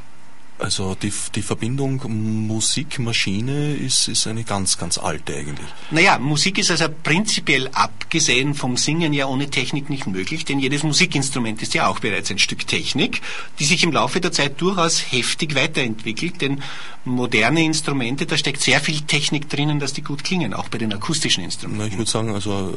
[0.59, 2.03] Also die, die Verbindung
[2.49, 5.69] Musik-Maschine ist, ist eine ganz, ganz alte eigentlich.
[5.93, 10.83] Naja, Musik ist also prinzipiell abgesehen vom Singen ja ohne Technik nicht möglich, denn jedes
[10.83, 13.21] Musikinstrument ist ja auch bereits ein Stück Technik,
[13.61, 16.61] die sich im Laufe der Zeit durchaus heftig weiterentwickelt, denn
[17.05, 20.93] moderne Instrumente, da steckt sehr viel Technik drinnen, dass die gut klingen, auch bei den
[20.93, 21.83] akustischen Instrumenten.
[21.83, 22.75] Na, ich würde sagen, also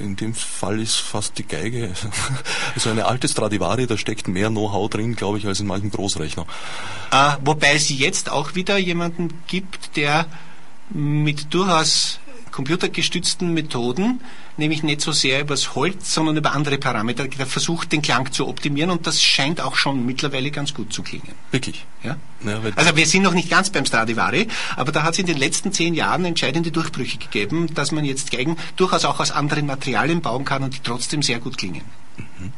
[0.00, 1.92] äh, in dem Fall ist fast die Geige,
[2.74, 6.46] also eine alte Stradivari, da steckt mehr Know-how drin, glaube ich, als in manchen Großrechner.
[7.16, 10.26] Äh, wobei es jetzt auch wieder jemanden gibt, der
[10.90, 12.20] mit durchaus
[12.52, 14.20] computergestützten Methoden,
[14.56, 18.48] nämlich nicht so sehr übers Holz, sondern über andere Parameter, der versucht, den Klang zu
[18.48, 21.32] optimieren und das scheint auch schon mittlerweile ganz gut zu klingen.
[21.50, 21.84] Wirklich?
[22.02, 22.16] Ja.
[22.44, 25.36] ja also wir sind noch nicht ganz beim Stradivari, aber da hat es in den
[25.36, 30.22] letzten zehn Jahren entscheidende Durchbrüche gegeben, dass man jetzt Geigen durchaus auch aus anderen Materialien
[30.22, 31.82] bauen kann und die trotzdem sehr gut klingen.
[32.16, 32.52] Mhm.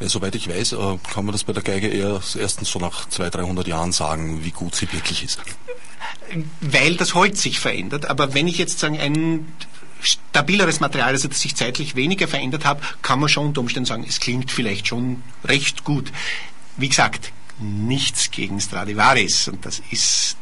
[0.00, 3.08] Ja, soweit ich weiß, äh, kann man das bei der Geige eher erstens so nach
[3.08, 5.40] 200, 300 Jahren sagen, wie gut sie wirklich ist.
[6.60, 8.08] Weil das Holz sich verändert.
[8.08, 9.52] Aber wenn ich jetzt sagen, ein
[10.00, 14.04] stabileres Material, also das sich zeitlich weniger verändert hat, kann man schon unter Umständen sagen,
[14.08, 16.12] es klingt vielleicht schon recht gut.
[16.76, 20.36] Wie gesagt, nichts gegen Stradivaris und das ist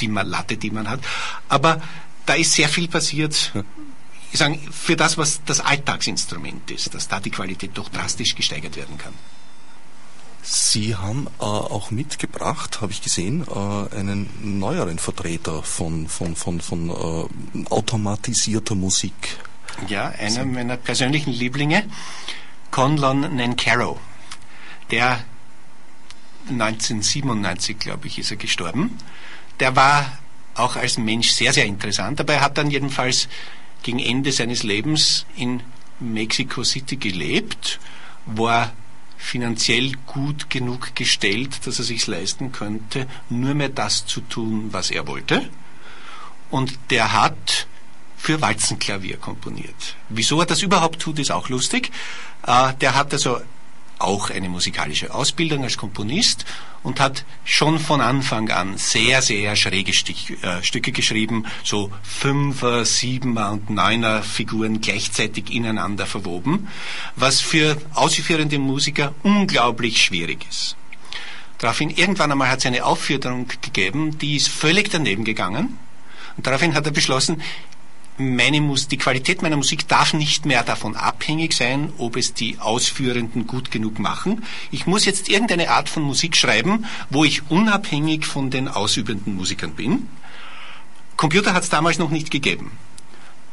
[0.00, 1.00] die Latte, die man hat.
[1.48, 1.82] Aber
[2.26, 3.52] da ist sehr viel passiert,
[4.32, 8.76] ich sagen, für das, was das Alltagsinstrument ist, dass da die Qualität doch drastisch gesteigert
[8.76, 9.14] werden kann.
[10.42, 16.60] Sie haben äh, auch mitgebracht, habe ich gesehen, äh, einen neueren Vertreter von, von, von,
[16.60, 19.12] von äh, automatisierter Musik.
[19.88, 21.84] Ja, einer meiner persönlichen Lieblinge,
[22.70, 24.00] Conlon Nancaro.
[24.90, 25.22] Der
[26.48, 28.96] 1997, glaube ich, ist er gestorben.
[29.60, 30.18] Der war
[30.54, 33.28] auch als Mensch sehr, sehr interessant, aber er hat dann jedenfalls
[33.82, 35.62] gegen Ende seines Lebens in
[36.00, 37.80] Mexico City gelebt,
[38.26, 38.72] war
[39.16, 44.90] finanziell gut genug gestellt, dass er sich leisten könnte, nur mehr das zu tun, was
[44.90, 45.48] er wollte.
[46.50, 47.66] Und der hat
[48.16, 49.96] für Walzenklavier komponiert.
[50.08, 51.90] Wieso er das überhaupt tut, ist auch lustig.
[52.46, 53.40] Äh, der hat also
[53.98, 56.44] auch eine musikalische Ausbildung als Komponist
[56.82, 62.84] und hat schon von Anfang an sehr, sehr schräge Stück, äh, Stücke geschrieben, so Fünfer,
[62.84, 66.68] Siebener und Neuner Figuren gleichzeitig ineinander verwoben,
[67.16, 70.76] was für ausführende Musiker unglaublich schwierig ist.
[71.58, 75.78] Daraufhin irgendwann einmal hat es eine Aufführung gegeben, die ist völlig daneben gegangen.
[76.36, 77.42] Und daraufhin hat er beschlossen,
[78.18, 82.58] meine Mus die Qualität meiner Musik darf nicht mehr davon abhängig sein, ob es die
[82.58, 84.44] Ausführenden gut genug machen.
[84.70, 89.72] Ich muss jetzt irgendeine Art von Musik schreiben, wo ich unabhängig von den ausübenden Musikern
[89.72, 90.08] bin.
[91.16, 92.72] Computer hat es damals noch nicht gegeben.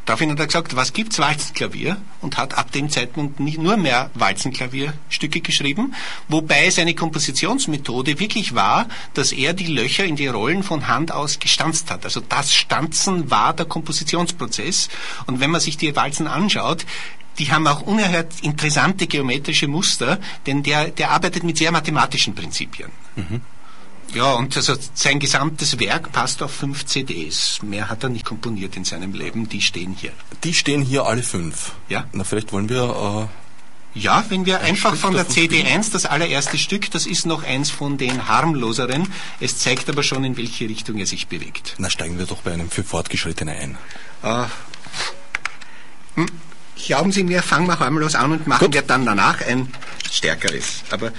[0.05, 1.97] Daraufhin hat er gesagt, was gibt's Walzenklavier?
[2.21, 5.93] Und hat ab dem Zeitpunkt nicht nur mehr Walzenklavierstücke geschrieben,
[6.27, 11.39] wobei seine Kompositionsmethode wirklich war, dass er die Löcher in die Rollen von Hand aus
[11.39, 12.05] gestanzt hat.
[12.05, 14.89] Also das Stanzen war der Kompositionsprozess.
[15.25, 16.85] Und wenn man sich die Walzen anschaut,
[17.39, 22.91] die haben auch unerhört interessante geometrische Muster, denn der, der arbeitet mit sehr mathematischen Prinzipien.
[23.15, 23.41] Mhm.
[24.13, 27.61] Ja, und also sein gesamtes Werk passt auf fünf CDs.
[27.61, 29.49] Mehr hat er nicht komponiert in seinem Leben.
[29.49, 30.11] Die stehen hier.
[30.43, 31.73] Die stehen hier alle fünf.
[31.89, 32.05] Ja.
[32.13, 33.29] Na, vielleicht wollen wir.
[33.29, 37.05] Äh, ja, wenn wir ein einfach Stück von der CD 1, das allererste Stück, das
[37.05, 39.07] ist noch eins von den harmloseren.
[39.39, 41.75] Es zeigt aber schon, in welche Richtung er sich bewegt.
[41.77, 43.77] Na, steigen wir doch bei einem für Fortgeschrittene ein.
[44.21, 44.45] Äh,
[46.15, 46.27] hm,
[46.85, 48.73] glauben Sie mir, fangen wir harmlos an und machen Gut.
[48.73, 49.73] wir dann danach ein
[50.11, 50.83] stärkeres.
[50.89, 51.13] Aber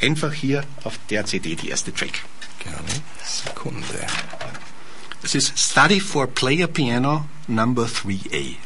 [0.00, 2.22] einfach hier auf der CD die erste Track.
[2.58, 2.78] Gerne.
[3.24, 4.06] Sekunde.
[5.22, 8.56] Es ist Study for Player Piano Number 3A.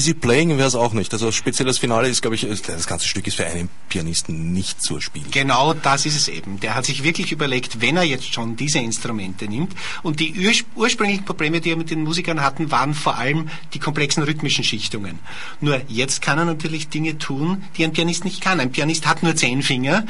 [0.00, 1.12] Easy playing wäre es auch nicht.
[1.12, 4.80] Also speziell das Finale ist, glaube ich, das ganze Stück ist für einen Pianisten nicht
[4.80, 5.26] zu spielen.
[5.30, 6.58] Genau das ist es eben.
[6.60, 10.34] Der hat sich wirklich überlegt, wenn er jetzt schon diese Instrumente nimmt und die
[10.74, 15.18] ursprünglichen Probleme, die er mit den Musikern hatten, waren vor allem die komplexen rhythmischen Schichtungen.
[15.60, 18.58] Nur jetzt kann er natürlich Dinge tun, die ein Pianist nicht kann.
[18.58, 20.06] Ein Pianist hat nur zehn Finger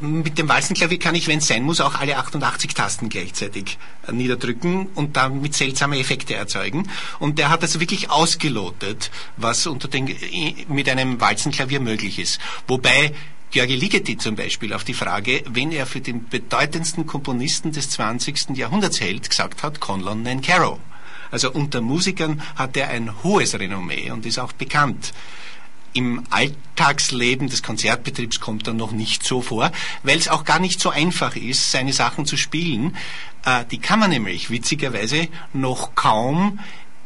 [0.00, 4.12] mit dem Walzenklavier kann ich, wenn es sein muss, auch alle 88 Tasten gleichzeitig äh,
[4.12, 6.88] niederdrücken und damit seltsame Effekte erzeugen.
[7.18, 10.14] Und der hat also wirklich ausgelotet, was unter den,
[10.68, 12.40] mit einem Walzenklavier möglich ist.
[12.66, 13.14] Wobei
[13.50, 18.50] Georgi Ligeti zum Beispiel auf die Frage, wenn er für den bedeutendsten Komponisten des 20.
[18.56, 20.78] Jahrhunderts hält, gesagt hat, Conlon Nancaro.
[21.32, 25.12] Also unter Musikern hat er ein hohes Renommee und ist auch bekannt
[25.92, 29.72] im Alltagsleben des Konzertbetriebs kommt er noch nicht so vor,
[30.02, 32.96] weil es auch gar nicht so einfach ist, seine Sachen zu spielen.
[33.44, 36.60] Äh, die kann man nämlich witzigerweise noch kaum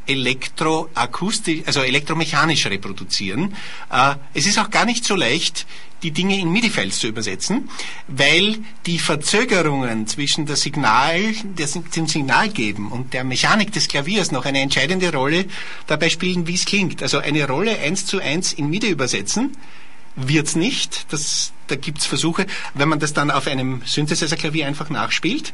[0.07, 3.55] elektroakustisch, also elektromechanisch reproduzieren.
[3.91, 5.67] Äh, es ist auch gar nicht so leicht,
[6.03, 7.71] die Dinge in MIDI-Files zu übersetzen,
[8.09, 14.61] weil die Verzögerungen zwischen der Signal, dem Signalgeben und der Mechanik des Klaviers noch eine
[14.61, 15.47] entscheidende Rolle
[15.87, 17.03] dabei spielen, wie es klingt.
[17.03, 19.57] Also eine Rolle eins zu eins in MIDI übersetzen
[20.17, 21.13] wird's nicht.
[21.13, 22.47] Das, da gibt's Versuche.
[22.75, 25.53] Wenn man das dann auf einem Synthesizer-Klavier einfach nachspielt,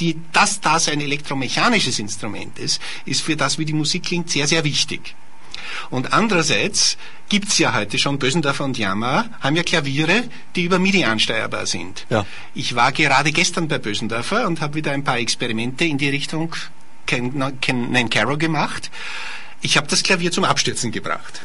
[0.00, 4.46] die, dass das ein elektromechanisches Instrument ist, ist für das, wie die Musik klingt, sehr,
[4.46, 5.14] sehr wichtig.
[5.90, 6.96] Und andererseits
[7.28, 10.24] gibt es ja heute schon, Bösendorfer und Yamaha haben ja Klaviere,
[10.56, 12.06] die über MIDI ansteuerbar sind.
[12.10, 12.26] Ja.
[12.54, 16.54] Ich war gerade gestern bei Bösendorfer und habe wieder ein paar Experimente in die Richtung
[17.06, 18.90] Ken, Ken, Caro gemacht.
[19.60, 21.42] Ich habe das Klavier zum Abstürzen gebracht.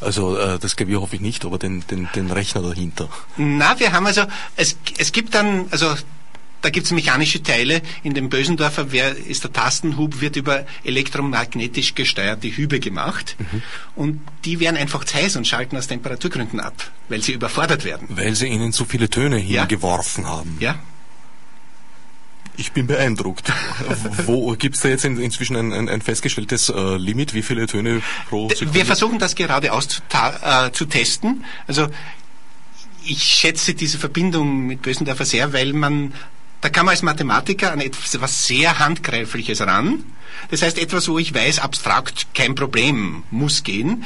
[0.00, 3.08] Also äh, das Klavier hoffe ich nicht, aber den, den, den Rechner dahinter.
[3.36, 4.22] Na, wir haben also,
[4.56, 5.94] es, es gibt dann, also
[6.62, 7.82] da gibt es mechanische Teile.
[8.02, 8.86] In dem Bösendorfer
[9.26, 13.36] ist der Tastenhub, wird über elektromagnetisch gesteuerte Hübe gemacht.
[13.38, 13.62] Mhm.
[13.96, 16.74] Und die werden einfach zu heiß und schalten aus Temperaturgründen ab,
[17.08, 18.06] weil sie überfordert werden.
[18.10, 20.30] Weil sie ihnen zu viele Töne hingeworfen ja.
[20.30, 20.56] haben.
[20.60, 20.78] Ja.
[22.56, 23.52] Ich bin beeindruckt.
[24.26, 27.34] Wo gibt es da jetzt in, inzwischen ein, ein, ein festgestelltes äh, Limit?
[27.34, 28.74] Wie viele Töne pro Sekunde?
[28.74, 31.40] Wir versuchen das gerade auszutesten.
[31.40, 31.88] Äh, also
[33.04, 36.12] ich schätze diese Verbindung mit Bösendorfer sehr, weil man
[36.62, 40.04] da kann man als Mathematiker an etwas sehr Handgreifliches ran.
[40.50, 44.04] Das heißt, etwas, wo ich weiß, abstrakt kein Problem muss gehen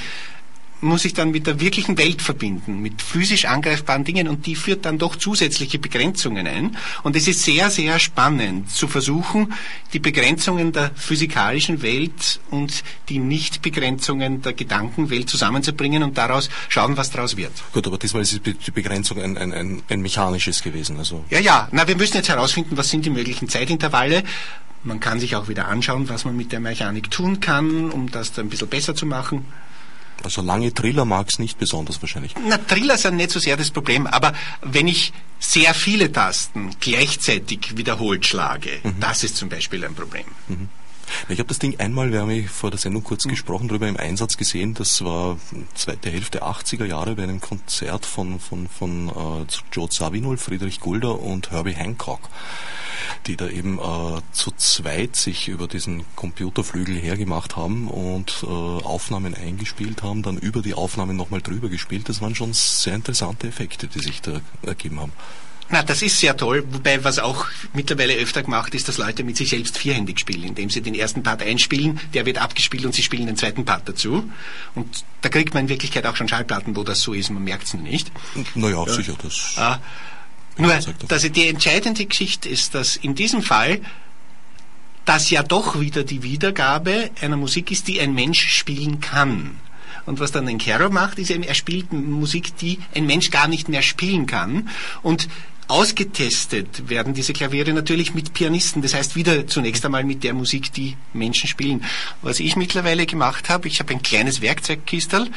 [0.81, 4.85] muss ich dann mit der wirklichen Welt verbinden, mit physisch angreifbaren Dingen und die führt
[4.85, 6.77] dann doch zusätzliche Begrenzungen ein.
[7.03, 9.55] Und es ist sehr, sehr spannend zu versuchen,
[9.93, 17.11] die Begrenzungen der physikalischen Welt und die Nichtbegrenzungen der Gedankenwelt zusammenzubringen und daraus schauen, was
[17.11, 17.53] daraus wird.
[17.73, 20.99] Gut, aber diesmal ist die Begrenzung ein, ein, ein, ein mechanisches gewesen.
[20.99, 21.25] Also.
[21.31, 21.69] Ja, ja.
[21.73, 24.25] Na, wir müssen jetzt herausfinden, was sind die möglichen Zeitintervalle.
[24.83, 28.33] Man kann sich auch wieder anschauen, was man mit der Mechanik tun kann, um das
[28.33, 29.45] dann ein bisschen besser zu machen.
[30.23, 32.35] Also lange Triller mag es nicht besonders wahrscheinlich.
[32.49, 37.77] Na, Triller sind nicht so sehr das Problem, aber wenn ich sehr viele Tasten gleichzeitig
[37.77, 39.01] wiederholt schlage, mhm.
[39.01, 40.25] das ist zum Beispiel ein Problem.
[40.49, 40.69] Mhm.
[41.29, 43.31] Ich habe das Ding einmal, wir haben vor der Sendung kurz mhm.
[43.31, 44.75] gesprochen, darüber im Einsatz gesehen.
[44.75, 45.39] Das war
[45.75, 51.21] zweite Hälfte 80er Jahre bei einem Konzert von, von, von äh, Joe Zawinul, Friedrich Gulder
[51.21, 52.29] und Herbie Hancock
[53.27, 59.35] die da eben äh, zu zweit sich über diesen Computerflügel hergemacht haben und äh, Aufnahmen
[59.35, 62.09] eingespielt haben, dann über die Aufnahmen nochmal drüber gespielt.
[62.09, 65.13] Das waren schon sehr interessante Effekte, die sich da ergeben haben.
[65.69, 69.37] Na, das ist sehr toll, wobei was auch mittlerweile öfter gemacht ist, dass Leute mit
[69.37, 73.03] sich selbst vierhändig spielen, indem sie den ersten Part einspielen, der wird abgespielt und sie
[73.03, 74.31] spielen den zweiten Part dazu.
[74.77, 77.65] Und da kriegt man in Wirklichkeit auch schon Schallplatten, wo das so ist, man merkt
[77.65, 78.13] es nicht.
[78.55, 78.93] Naja, ja.
[78.93, 79.57] sicher, das.
[79.59, 83.81] Äh, nur, dass die entscheidende Geschichte ist, dass in diesem Fall
[85.05, 89.59] das ja doch wieder die Wiedergabe einer Musik ist, die ein Mensch spielen kann.
[90.05, 93.49] Und was dann ein Caro macht, ist eben, er spielt Musik, die ein Mensch gar
[93.49, 94.69] nicht mehr spielen kann.
[95.03, 95.29] Und
[95.69, 98.83] ausgetestet werden diese Klaviere natürlich mit Pianisten.
[98.83, 101.85] Das heißt wieder zunächst einmal mit der Musik, die Menschen spielen.
[102.23, 105.29] Was ich mittlerweile gemacht habe, ich habe ein kleines Werkzeugkistel.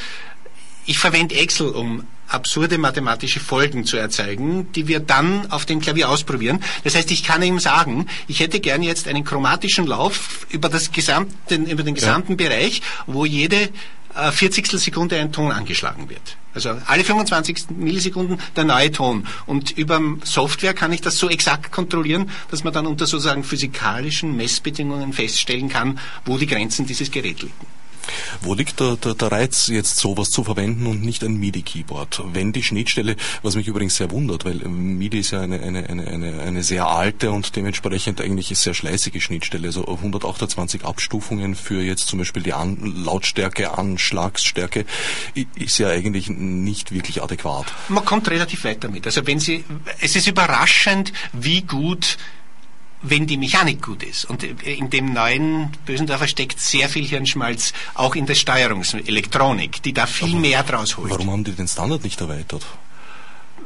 [0.86, 6.10] Ich verwende Excel, um absurde mathematische Folgen zu erzeugen, die wir dann auf dem Klavier
[6.10, 6.64] ausprobieren.
[6.84, 10.92] Das heißt, ich kann ihm sagen, ich hätte gern jetzt einen chromatischen Lauf über, das
[10.92, 12.50] gesamten, über den gesamten ja.
[12.50, 13.70] Bereich, wo jede
[14.16, 14.68] äh, 40.
[14.80, 16.38] Sekunde ein Ton angeschlagen wird.
[16.54, 19.28] Also alle 25 Millisekunden der neue Ton.
[19.46, 24.36] Und über Software kann ich das so exakt kontrollieren, dass man dann unter sozusagen physikalischen
[24.36, 27.79] Messbedingungen feststellen kann, wo die Grenzen dieses Geräts liegen.
[28.42, 32.24] Wo liegt der, der, der Reiz, jetzt sowas zu verwenden und nicht ein MIDI-Keyboard?
[32.34, 36.08] Wenn die Schnittstelle, was mich übrigens sehr wundert, weil MIDI ist ja eine, eine, eine,
[36.08, 39.68] eine, eine sehr alte und dementsprechend eigentlich sehr schleißige Schnittstelle.
[39.68, 44.86] Also 128 Abstufungen für jetzt zum Beispiel die An Lautstärke, Anschlagsstärke
[45.56, 47.68] ist ja eigentlich nicht wirklich adäquat.
[47.90, 49.06] Man kommt relativ weit damit.
[49.06, 49.64] Also wenn Sie,
[50.02, 52.18] es ist überraschend, wie gut
[53.02, 54.26] wenn die Mechanik gut ist.
[54.26, 60.06] Und in dem neuen Bösendorfer steckt sehr viel Hirnschmalz, auch in der Steuerungselektronik, die da
[60.06, 61.10] viel Aber mehr draus holt.
[61.10, 62.66] Warum haben die den Standard nicht erweitert?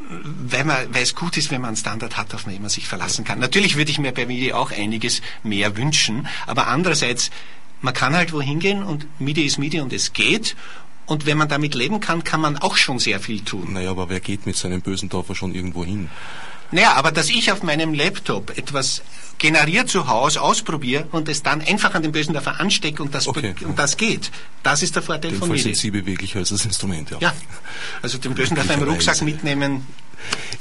[0.09, 2.87] Weil, man, weil es gut ist, wenn man einen Standard hat, auf den man sich
[2.87, 3.39] verlassen kann.
[3.39, 7.31] Natürlich würde ich mir bei MIDI auch einiges mehr wünschen, aber andererseits,
[7.81, 10.55] man kann halt wohin gehen und MIDI ist MIDI und es geht
[11.05, 13.73] und wenn man damit leben kann, kann man auch schon sehr viel tun.
[13.73, 16.09] Naja, aber wer geht mit seinem Bösendorfer schon irgendwo hin?
[16.73, 19.03] Naja, aber dass ich auf meinem Laptop etwas
[19.37, 23.53] generiert zu Hause ausprobiere und es dann einfach an den Bösendorfer anstecke und das, okay.
[23.63, 24.31] und das geht,
[24.63, 25.61] das ist der Vorteil den von MIDI.
[25.61, 27.17] sind Sie beweglicher als das Instrument, ja.
[27.19, 27.33] Ja,
[28.01, 29.85] also den Bösendorfer im Rucksack mitnehmen,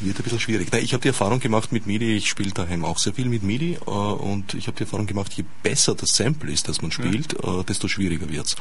[0.01, 0.73] wird ein bisschen schwierig.
[0.75, 3.79] ich habe die Erfahrung gemacht mit MIDI, ich spiele daheim auch sehr viel mit MIDI
[3.87, 7.35] äh, und ich habe die Erfahrung gemacht, je besser das Sample ist, das man spielt,
[7.43, 7.61] ja.
[7.61, 8.57] äh, desto schwieriger wird's,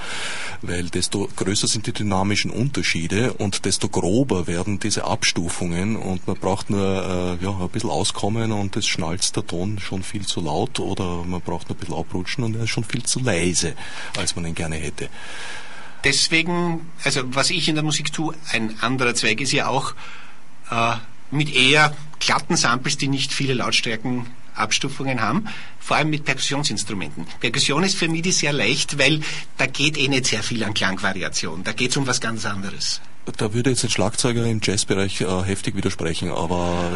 [0.61, 6.37] Weil desto größer sind die dynamischen Unterschiede und desto grober werden diese Abstufungen und man
[6.37, 10.41] braucht nur äh, ja, ein bisschen auskommen und es schnalzt der Ton schon viel zu
[10.41, 13.73] laut oder man braucht nur ein bisschen abrutschen und er ist schon viel zu leise,
[14.17, 15.09] als man ihn gerne hätte.
[16.03, 19.93] Deswegen, also was ich in der Musik tue, ein anderer Zweig ist ja auch,
[21.31, 25.47] mit eher glatten Samples, die nicht viele Lautstärken Abstufungen haben,
[25.79, 27.25] vor allem mit Perkussionsinstrumenten.
[27.39, 29.21] Perkussion ist für MIDI sehr leicht, weil
[29.57, 31.63] da geht eh nicht sehr viel an Klangvariation.
[31.63, 33.01] Da geht es um was ganz anderes.
[33.37, 36.91] Da würde jetzt ein Schlagzeuger im Jazzbereich äh, heftig widersprechen, aber...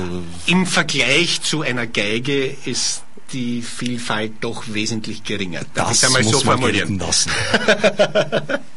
[0.48, 5.62] Äh Im Vergleich zu einer Geige ist die Vielfalt doch wesentlich geringer.
[5.74, 7.00] Darf das ich einmal muss so formulieren?
[7.00, 7.32] lassen.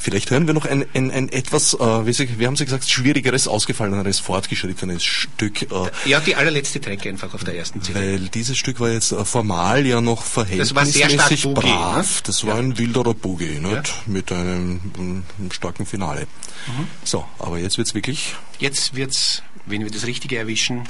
[0.00, 2.88] Vielleicht hören wir noch ein, ein, ein etwas, äh, wie Sie, wir haben Sie gesagt,
[2.88, 5.62] schwierigeres, ausgefalleneres, fortgeschrittenes Stück.
[5.62, 7.98] Äh, ja, die allerletzte Track einfach auf der ersten CD.
[7.98, 11.54] Weil dieses Stück war jetzt äh, formal ja noch verhältnismäßig ne?
[11.54, 11.96] brav.
[11.96, 12.22] Ne?
[12.24, 12.60] Das war ja.
[12.60, 13.82] ein wilderer Boogie, ja.
[14.06, 16.26] mit einem, einem, starken Finale.
[16.66, 16.86] Mhm.
[17.04, 18.34] So, aber jetzt wird's wirklich...
[18.58, 20.84] Jetzt wird's, wenn wir das Richtige erwischen...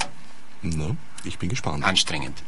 [0.62, 1.85] Na, ich bin gespannt.
[1.85, 2.43] Anstrengend.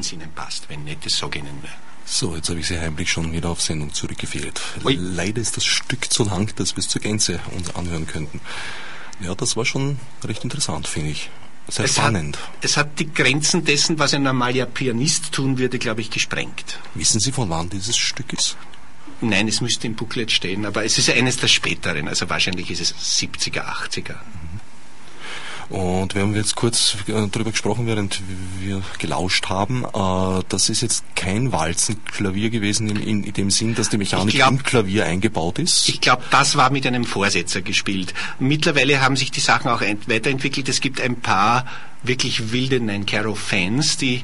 [0.00, 0.68] Wenn es Ihnen passt.
[0.68, 1.70] Wenn nicht, das sage ich Ihnen mehr.
[2.06, 4.60] So, jetzt habe ich Sie heimlich schon wieder auf Sendung zurückgefehlt.
[4.84, 4.94] Ui.
[4.98, 8.40] Leider ist das Stück zu lang, dass wir es zur Gänze uns anhören könnten.
[9.20, 11.28] Ja, das war schon recht interessant, finde ich.
[11.68, 12.38] Sehr Es spannend.
[12.38, 16.80] hat, es hat die Grenzen dessen, was ein normaler Pianist tun würde, glaube ich, gesprengt.
[16.94, 18.56] Wissen Sie, von wann dieses Stück ist?
[19.20, 22.80] Nein, es müsste im Booklet stehen, aber es ist eines der späteren, also wahrscheinlich ist
[22.80, 24.16] es 70er, 80er.
[25.70, 28.20] Und wir haben jetzt kurz äh, darüber gesprochen, während
[28.60, 29.84] wir gelauscht haben.
[29.84, 34.34] Äh, das ist jetzt kein Walzenklavier gewesen in, in, in dem Sinn, dass die Mechanik
[34.34, 35.88] glaub- im Klavier eingebaut ist.
[35.88, 38.14] Ich glaube, das war mit einem Vorsetzer gespielt.
[38.40, 40.68] Mittlerweile haben sich die Sachen auch ent- weiterentwickelt.
[40.68, 41.64] Es gibt ein paar
[42.02, 44.22] wirklich wilde Nine Caro Fans, die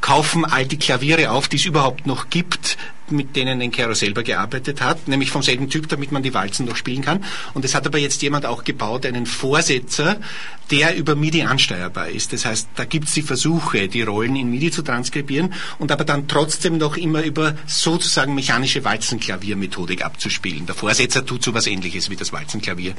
[0.00, 2.76] kaufen all die Klaviere auf, die es überhaupt noch gibt,
[3.10, 6.76] mit denen Nencaro selber gearbeitet hat, nämlich vom selben Typ, damit man die Walzen noch
[6.76, 7.24] spielen kann.
[7.54, 10.18] Und es hat aber jetzt jemand auch gebaut, einen Vorsetzer,
[10.70, 12.32] der über MIDI ansteuerbar ist.
[12.32, 16.04] Das heißt, da gibt es die Versuche, die Rollen in MIDI zu transkribieren und aber
[16.04, 20.66] dann trotzdem noch immer über sozusagen mechanische Walzenklaviermethodik abzuspielen.
[20.66, 22.94] Der Vorsetzer tut so was ähnliches wie das Walzenklavier,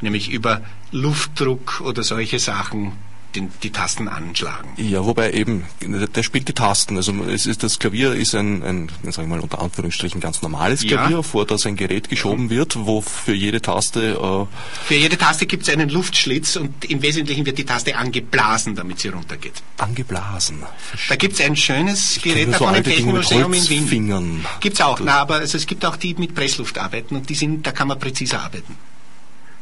[0.00, 0.62] nämlich über
[0.92, 2.92] Luftdruck oder solche Sachen
[3.34, 4.70] den, die Tasten anschlagen.
[4.76, 6.96] Ja, wobei eben, der spielt die Tasten.
[6.96, 10.82] Also es ist, das Klavier ist ein, ein sag ich mal unter Anführungsstrichen, ganz normales
[10.82, 10.96] Ja.
[10.98, 15.46] Klavier, vor das ein Gerät geschoben wird, wo für jede Taste äh, Für jede Taste
[15.46, 19.62] gibt es einen Luftschlitz und im Wesentlichen wird die Taste angeblasen, damit sie runtergeht.
[19.76, 20.62] angeblasen.
[21.08, 23.80] Da gibt es ein schönes Gerät nur so davon im Technomuseum in Wien.
[23.80, 24.46] Holzfingern.
[24.60, 27.66] Gibt's auch, na, aber also es gibt auch die mit Pressluft arbeiten und die sind,
[27.66, 28.76] da kann man präziser arbeiten.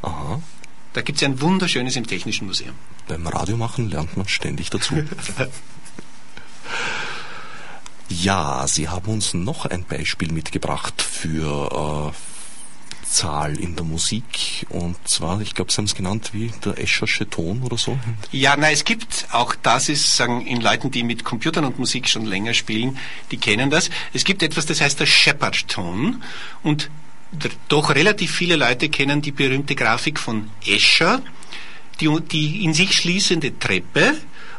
[0.02, 0.40] Aha.
[0.96, 2.74] Da gibt's ein wunderschönes im Technischen Museum.
[3.06, 4.94] Beim Radiomachen lernt man ständig dazu.
[8.08, 14.64] ja, Sie haben uns noch ein Beispiel mitgebracht für äh, Zahl in der Musik.
[14.70, 17.98] Und zwar, ich glaube, Sie haben es genannt wie der Eschersche Ton oder so.
[18.32, 22.08] Ja, na, es gibt, auch das ist, sagen, in Leuten, die mit Computern und Musik
[22.08, 22.96] schon länger spielen,
[23.30, 23.90] die kennen das.
[24.14, 26.22] Es gibt etwas, das heißt der Shepard-Ton.
[26.62, 26.88] Und
[27.68, 31.22] doch relativ viele Leute kennen die berühmte Grafik von Escher,
[32.00, 34.14] die, die in sich schließende Treppe,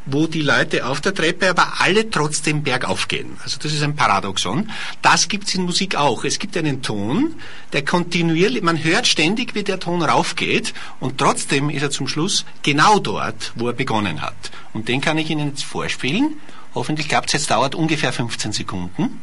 [0.07, 3.37] wo die Leute auf der Treppe aber alle trotzdem bergauf gehen.
[3.43, 4.71] Also das ist ein Paradoxon.
[5.01, 6.23] Das gibt's in Musik auch.
[6.23, 7.35] Es gibt einen Ton,
[7.73, 12.45] der kontinuierlich, man hört ständig, wie der Ton raufgeht und trotzdem ist er zum Schluss
[12.63, 14.51] genau dort, wo er begonnen hat.
[14.73, 16.35] Und den kann ich Ihnen jetzt vorspielen.
[16.73, 19.19] Hoffentlich klappt's jetzt, dauert ungefähr 15 Sekunden.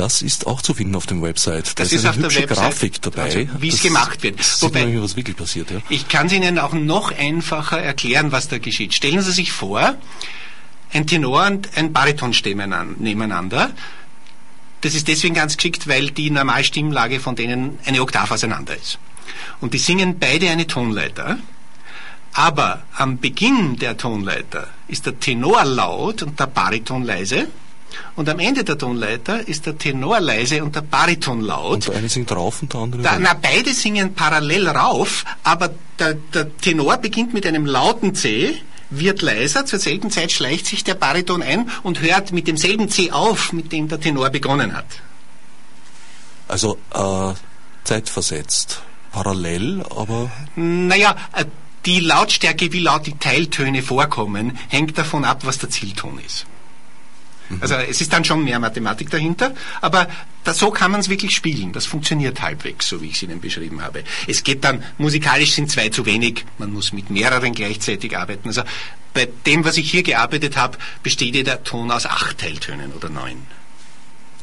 [0.00, 1.68] Das ist auch zu finden auf dem Website.
[1.78, 3.22] Da Das ist, ist eine auf der hübsche Website, Grafik dabei.
[3.22, 4.38] also wie es gemacht wird.
[4.62, 5.82] Wobei- man was wirklich passiert, ja.
[5.90, 8.94] Ich kann es Ihnen auch noch einfacher erklären, was da geschieht.
[8.94, 9.96] Stellen Sie sich vor,
[10.94, 12.62] ein Tenor und ein Bariton stehen
[12.98, 13.72] nebeneinander.
[14.80, 18.98] Das ist deswegen ganz geschickt, weil die Normalstimmlage von denen eine Oktav auseinander ist.
[19.60, 21.36] Und die singen beide eine Tonleiter.
[22.32, 27.48] Aber am Beginn der Tonleiter ist der Tenor laut und der Bariton leise.
[28.16, 31.74] Und am Ende der Tonleiter ist der Tenor leise und der Bariton laut.
[31.74, 35.70] Und der eine singt rauf und der andere Da, na, beide singen parallel rauf, aber
[35.98, 38.54] der, der Tenor beginnt mit einem lauten C,
[38.90, 43.10] wird leiser, zur selben Zeit schleicht sich der Bariton ein und hört mit demselben C
[43.12, 44.86] auf, mit dem der Tenor begonnen hat.
[46.48, 47.34] Also äh,
[47.84, 48.82] zeitversetzt.
[49.12, 51.44] Parallel, aber Naja, äh,
[51.86, 56.46] die Lautstärke, wie laut die Teiltöne vorkommen, hängt davon ab, was der Zielton ist.
[57.60, 60.08] Also es ist dann schon mehr Mathematik dahinter, aber
[60.44, 61.72] da, so kann man es wirklich spielen.
[61.72, 64.04] Das funktioniert halbwegs, so wie ich es Ihnen beschrieben habe.
[64.26, 68.48] Es geht dann, musikalisch sind zwei zu wenig, man muss mit mehreren gleichzeitig arbeiten.
[68.48, 68.62] Also
[69.14, 73.42] bei dem, was ich hier gearbeitet habe, besteht jeder Ton aus acht Teiltönen oder neun.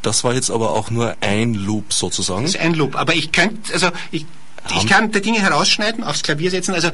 [0.01, 2.43] das war jetzt aber auch nur ein Loop sozusagen.
[2.43, 2.95] Das ist ein Loop.
[2.95, 4.25] Aber ich könnte, also ich,
[4.75, 6.73] ich kann die Dinge herausschneiden, aufs Klavier setzen.
[6.73, 6.89] Also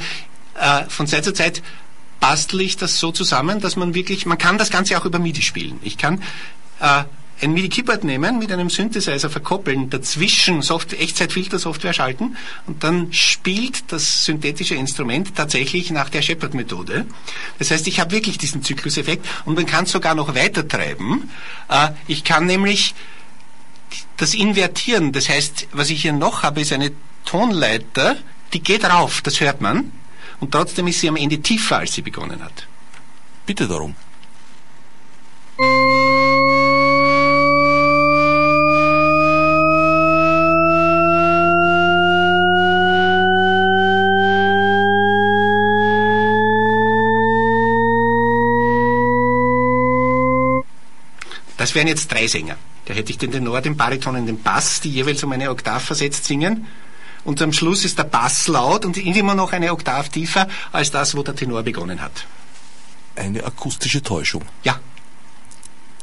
[0.56, 1.64] äh, von Zeit zu Zeit
[2.24, 5.42] bastel ich das so zusammen, dass man wirklich, man kann das Ganze auch über MIDI
[5.42, 5.78] spielen.
[5.84, 6.24] Ich kann
[6.80, 7.04] äh,
[7.42, 14.24] ein MIDI-Keyboard nehmen, mit einem Synthesizer verkoppeln, dazwischen Software, Echtzeitfilter-Software schalten und dann spielt das
[14.24, 17.08] synthetische Instrument tatsächlich nach der Shepard-Methode.
[17.60, 21.30] Das heißt, ich habe wirklich diesen Zykluseffekt und man kann es sogar noch weiter treiben.
[21.68, 22.96] Äh, ich kann nämlich
[24.16, 26.94] das Invertieren, das heißt, was ich hier noch habe, ist eine
[27.26, 28.16] Tonleiter,
[28.54, 29.92] die geht rauf, das hört man,
[30.44, 32.68] und trotzdem ist sie am Ende tiefer, als sie begonnen hat.
[33.46, 33.96] Bitte darum.
[51.58, 52.58] das wären jetzt drei Sänger.
[52.86, 55.82] Da hätte ich den Tenor, den Bariton und den Bass, die jeweils um eine Oktav
[55.82, 56.68] versetzt singen.
[57.24, 61.16] Und am Schluss ist der Bass laut und immer noch eine Oktav tiefer als das,
[61.16, 62.26] wo der Tenor begonnen hat.
[63.16, 64.44] Eine akustische Täuschung.
[64.64, 64.80] Ja.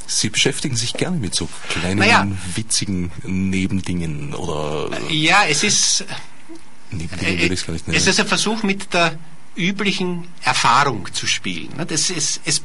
[0.07, 2.27] Sie beschäftigen sich gerne mit so kleinen, Naja.
[2.55, 6.05] witzigen Nebendingen oder Ja, es ist,
[6.91, 7.97] Nebendingen würde ich es gar nicht nennen.
[7.99, 9.12] es ist ein Versuch, mit der
[9.57, 11.68] üblichen Erfahrung zu spielen.
[11.87, 12.62] Das ist, es,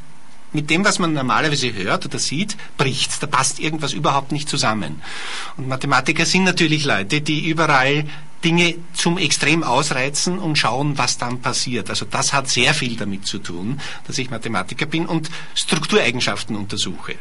[0.53, 3.20] mit dem, was man normalerweise hört oder sieht, bricht's.
[3.20, 5.01] Da passt irgendwas überhaupt nicht zusammen.
[5.58, 8.06] Und Mathematiker sind natürlich Leute, die überall
[8.46, 11.89] Dinge zum Extrem ausreizen und schauen, was dann passiert.
[11.89, 17.16] Also das hat sehr viel damit zu tun, dass ich Mathematiker bin und Struktureigenschaften untersuche.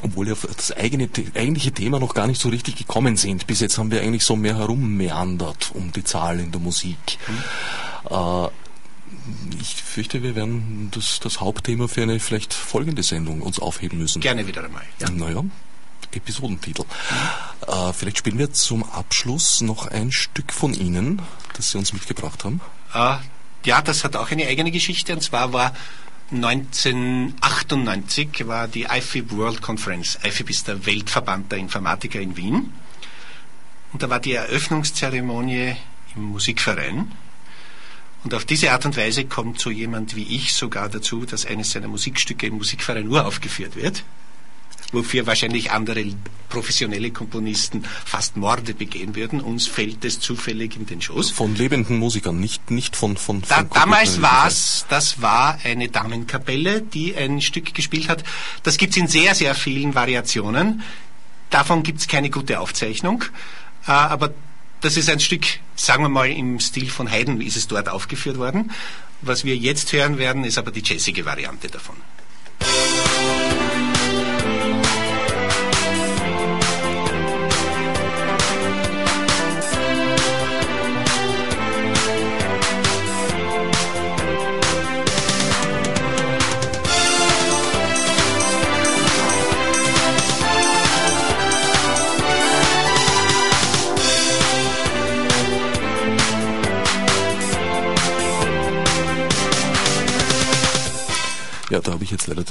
[0.02, 3.46] Obwohl wir auf das eigene, eigentliche Thema noch gar nicht so richtig gekommen sind.
[3.46, 6.96] Bis jetzt haben wir eigentlich so mehr herummeandert um die Zahl in der Musik.
[8.08, 8.46] Äh,
[9.60, 14.20] ich fürchte, wir werden das, das Hauptthema für eine vielleicht folgende Sendung uns aufheben müssen.
[14.20, 14.84] Gerne wieder einmal.
[15.00, 15.10] Ja.
[15.10, 15.44] Naja,
[16.12, 16.84] Episodentitel.
[17.66, 21.22] Äh, vielleicht spielen wir zum Abschluss noch ein Stück von Ihnen,
[21.54, 22.60] das Sie uns mitgebracht haben.
[22.94, 23.16] Äh,
[23.64, 25.74] ja, das hat auch eine eigene Geschichte und zwar war
[26.32, 30.16] 1998 war die IFIB World Conference.
[30.22, 32.72] IFIB ist der Weltverband der Informatiker in Wien.
[33.92, 35.74] Und da war die Eröffnungszeremonie
[36.14, 37.10] im Musikverein.
[38.22, 41.72] Und auf diese Art und Weise kommt so jemand wie ich sogar dazu, dass eines
[41.72, 44.04] seiner Musikstücke im Musikverein uraufgeführt wird.
[44.92, 46.04] Wofür wahrscheinlich andere
[46.48, 49.40] professionelle Komponisten fast Morde begehen würden.
[49.40, 51.30] Uns fällt es zufällig in den Schoß.
[51.30, 54.22] Von lebenden Musikern, nicht, nicht von, von, Da, von damals Computern.
[54.22, 58.24] war's, das war eine Damenkapelle, die ein Stück gespielt hat.
[58.64, 60.82] Das gibt's in sehr, sehr vielen Variationen.
[61.50, 63.24] Davon gibt's keine gute Aufzeichnung.
[63.86, 64.34] Äh, aber
[64.80, 68.38] das ist ein Stück, sagen wir mal, im Stil von Haydn ist es dort aufgeführt
[68.38, 68.70] worden.
[69.22, 71.96] Was wir jetzt hören werden, ist aber die jazzige Variante davon.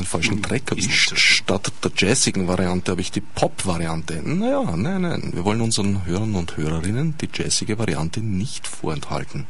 [0.09, 1.17] Falschen Hm, nicht erwischt.
[1.17, 4.21] Statt der jazzigen Variante habe ich die Pop-Variante.
[4.23, 5.31] Naja, nein, nein.
[5.33, 9.47] Wir wollen unseren Hörern und Hörerinnen die jazzige Variante nicht vorenthalten.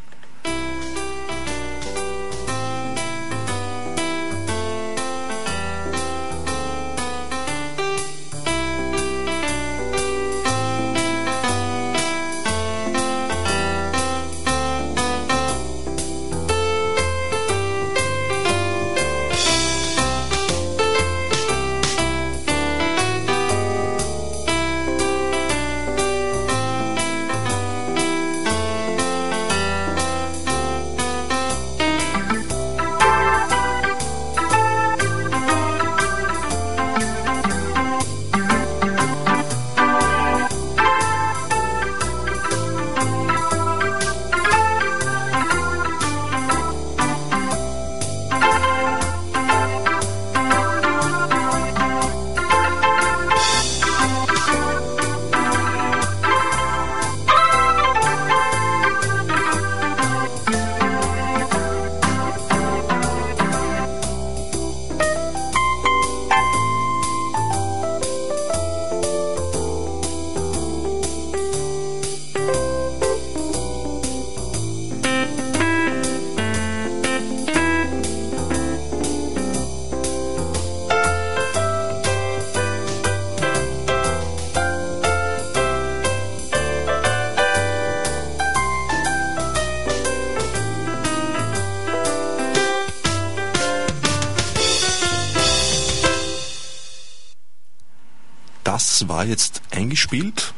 [99.20, 100.54] War jetzt eingespielt.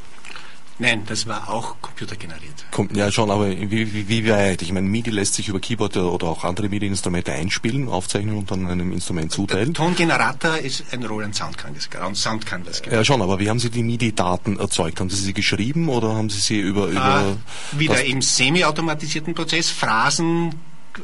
[0.78, 2.66] Nein, das war auch computergeneriert.
[2.70, 4.62] Kommt, ja schon, aber wie, wie, wie weit?
[4.62, 8.68] Ich meine, MIDI lässt sich über Keyboard oder auch andere MIDI-Instrumente einspielen, aufzeichnen und dann
[8.68, 9.74] einem Instrument zuteilen.
[9.74, 11.89] Der Tongenerator ist ein Roland Soundcanvas.
[12.14, 14.99] Soundcanvas ja schon, aber wie haben Sie die MIDI-Daten erzeugt?
[14.99, 16.88] Haben Sie sie geschrieben oder haben Sie sie über...
[16.88, 17.36] über
[17.76, 20.55] äh, wieder im semi-automatisierten Prozess, Phrasen,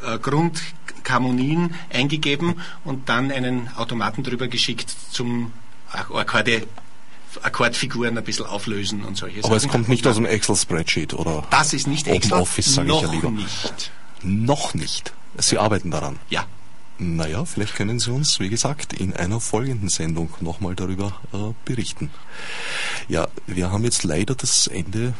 [0.05, 5.51] äh, Grundharmonien eingegeben und dann einen Automaten drüber geschickt zum
[5.91, 6.63] Akkorde
[7.41, 9.67] Akkordfiguren ein bisschen auflösen und solche Aber Sachen.
[9.67, 11.45] es kommt nicht aus dem Excel-Spreadsheet, oder?
[11.49, 12.33] Das ist nicht Excel.
[12.33, 13.31] Office, sage ich ja lieber.
[13.31, 13.91] nicht.
[14.23, 15.13] Noch nicht.
[15.37, 16.17] Sie arbeiten daran.
[16.29, 16.45] Ja.
[16.99, 22.09] Naja, vielleicht können Sie uns, wie gesagt, in einer folgenden Sendung nochmal darüber äh, berichten.
[23.07, 25.13] Ja, wir haben jetzt leider das Ende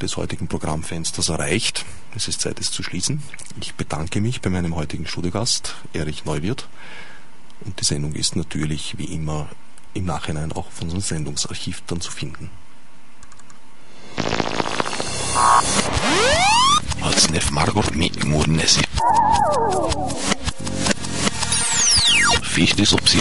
[0.00, 1.84] des heutigen Programmfensters erreicht.
[2.16, 3.22] Es ist Zeit, es zu schließen.
[3.60, 6.66] Ich bedanke mich bei meinem heutigen Studiogast, Erich Neuwirth.
[7.60, 9.48] Und die Sendung ist natürlich wie immer
[9.94, 12.50] im Nachhinein auch auf unserem Sendungsarchiv dann zu finden.
[17.00, 18.82] Als Margot mit Murnesi.
[22.42, 23.20] Fichtes ob sie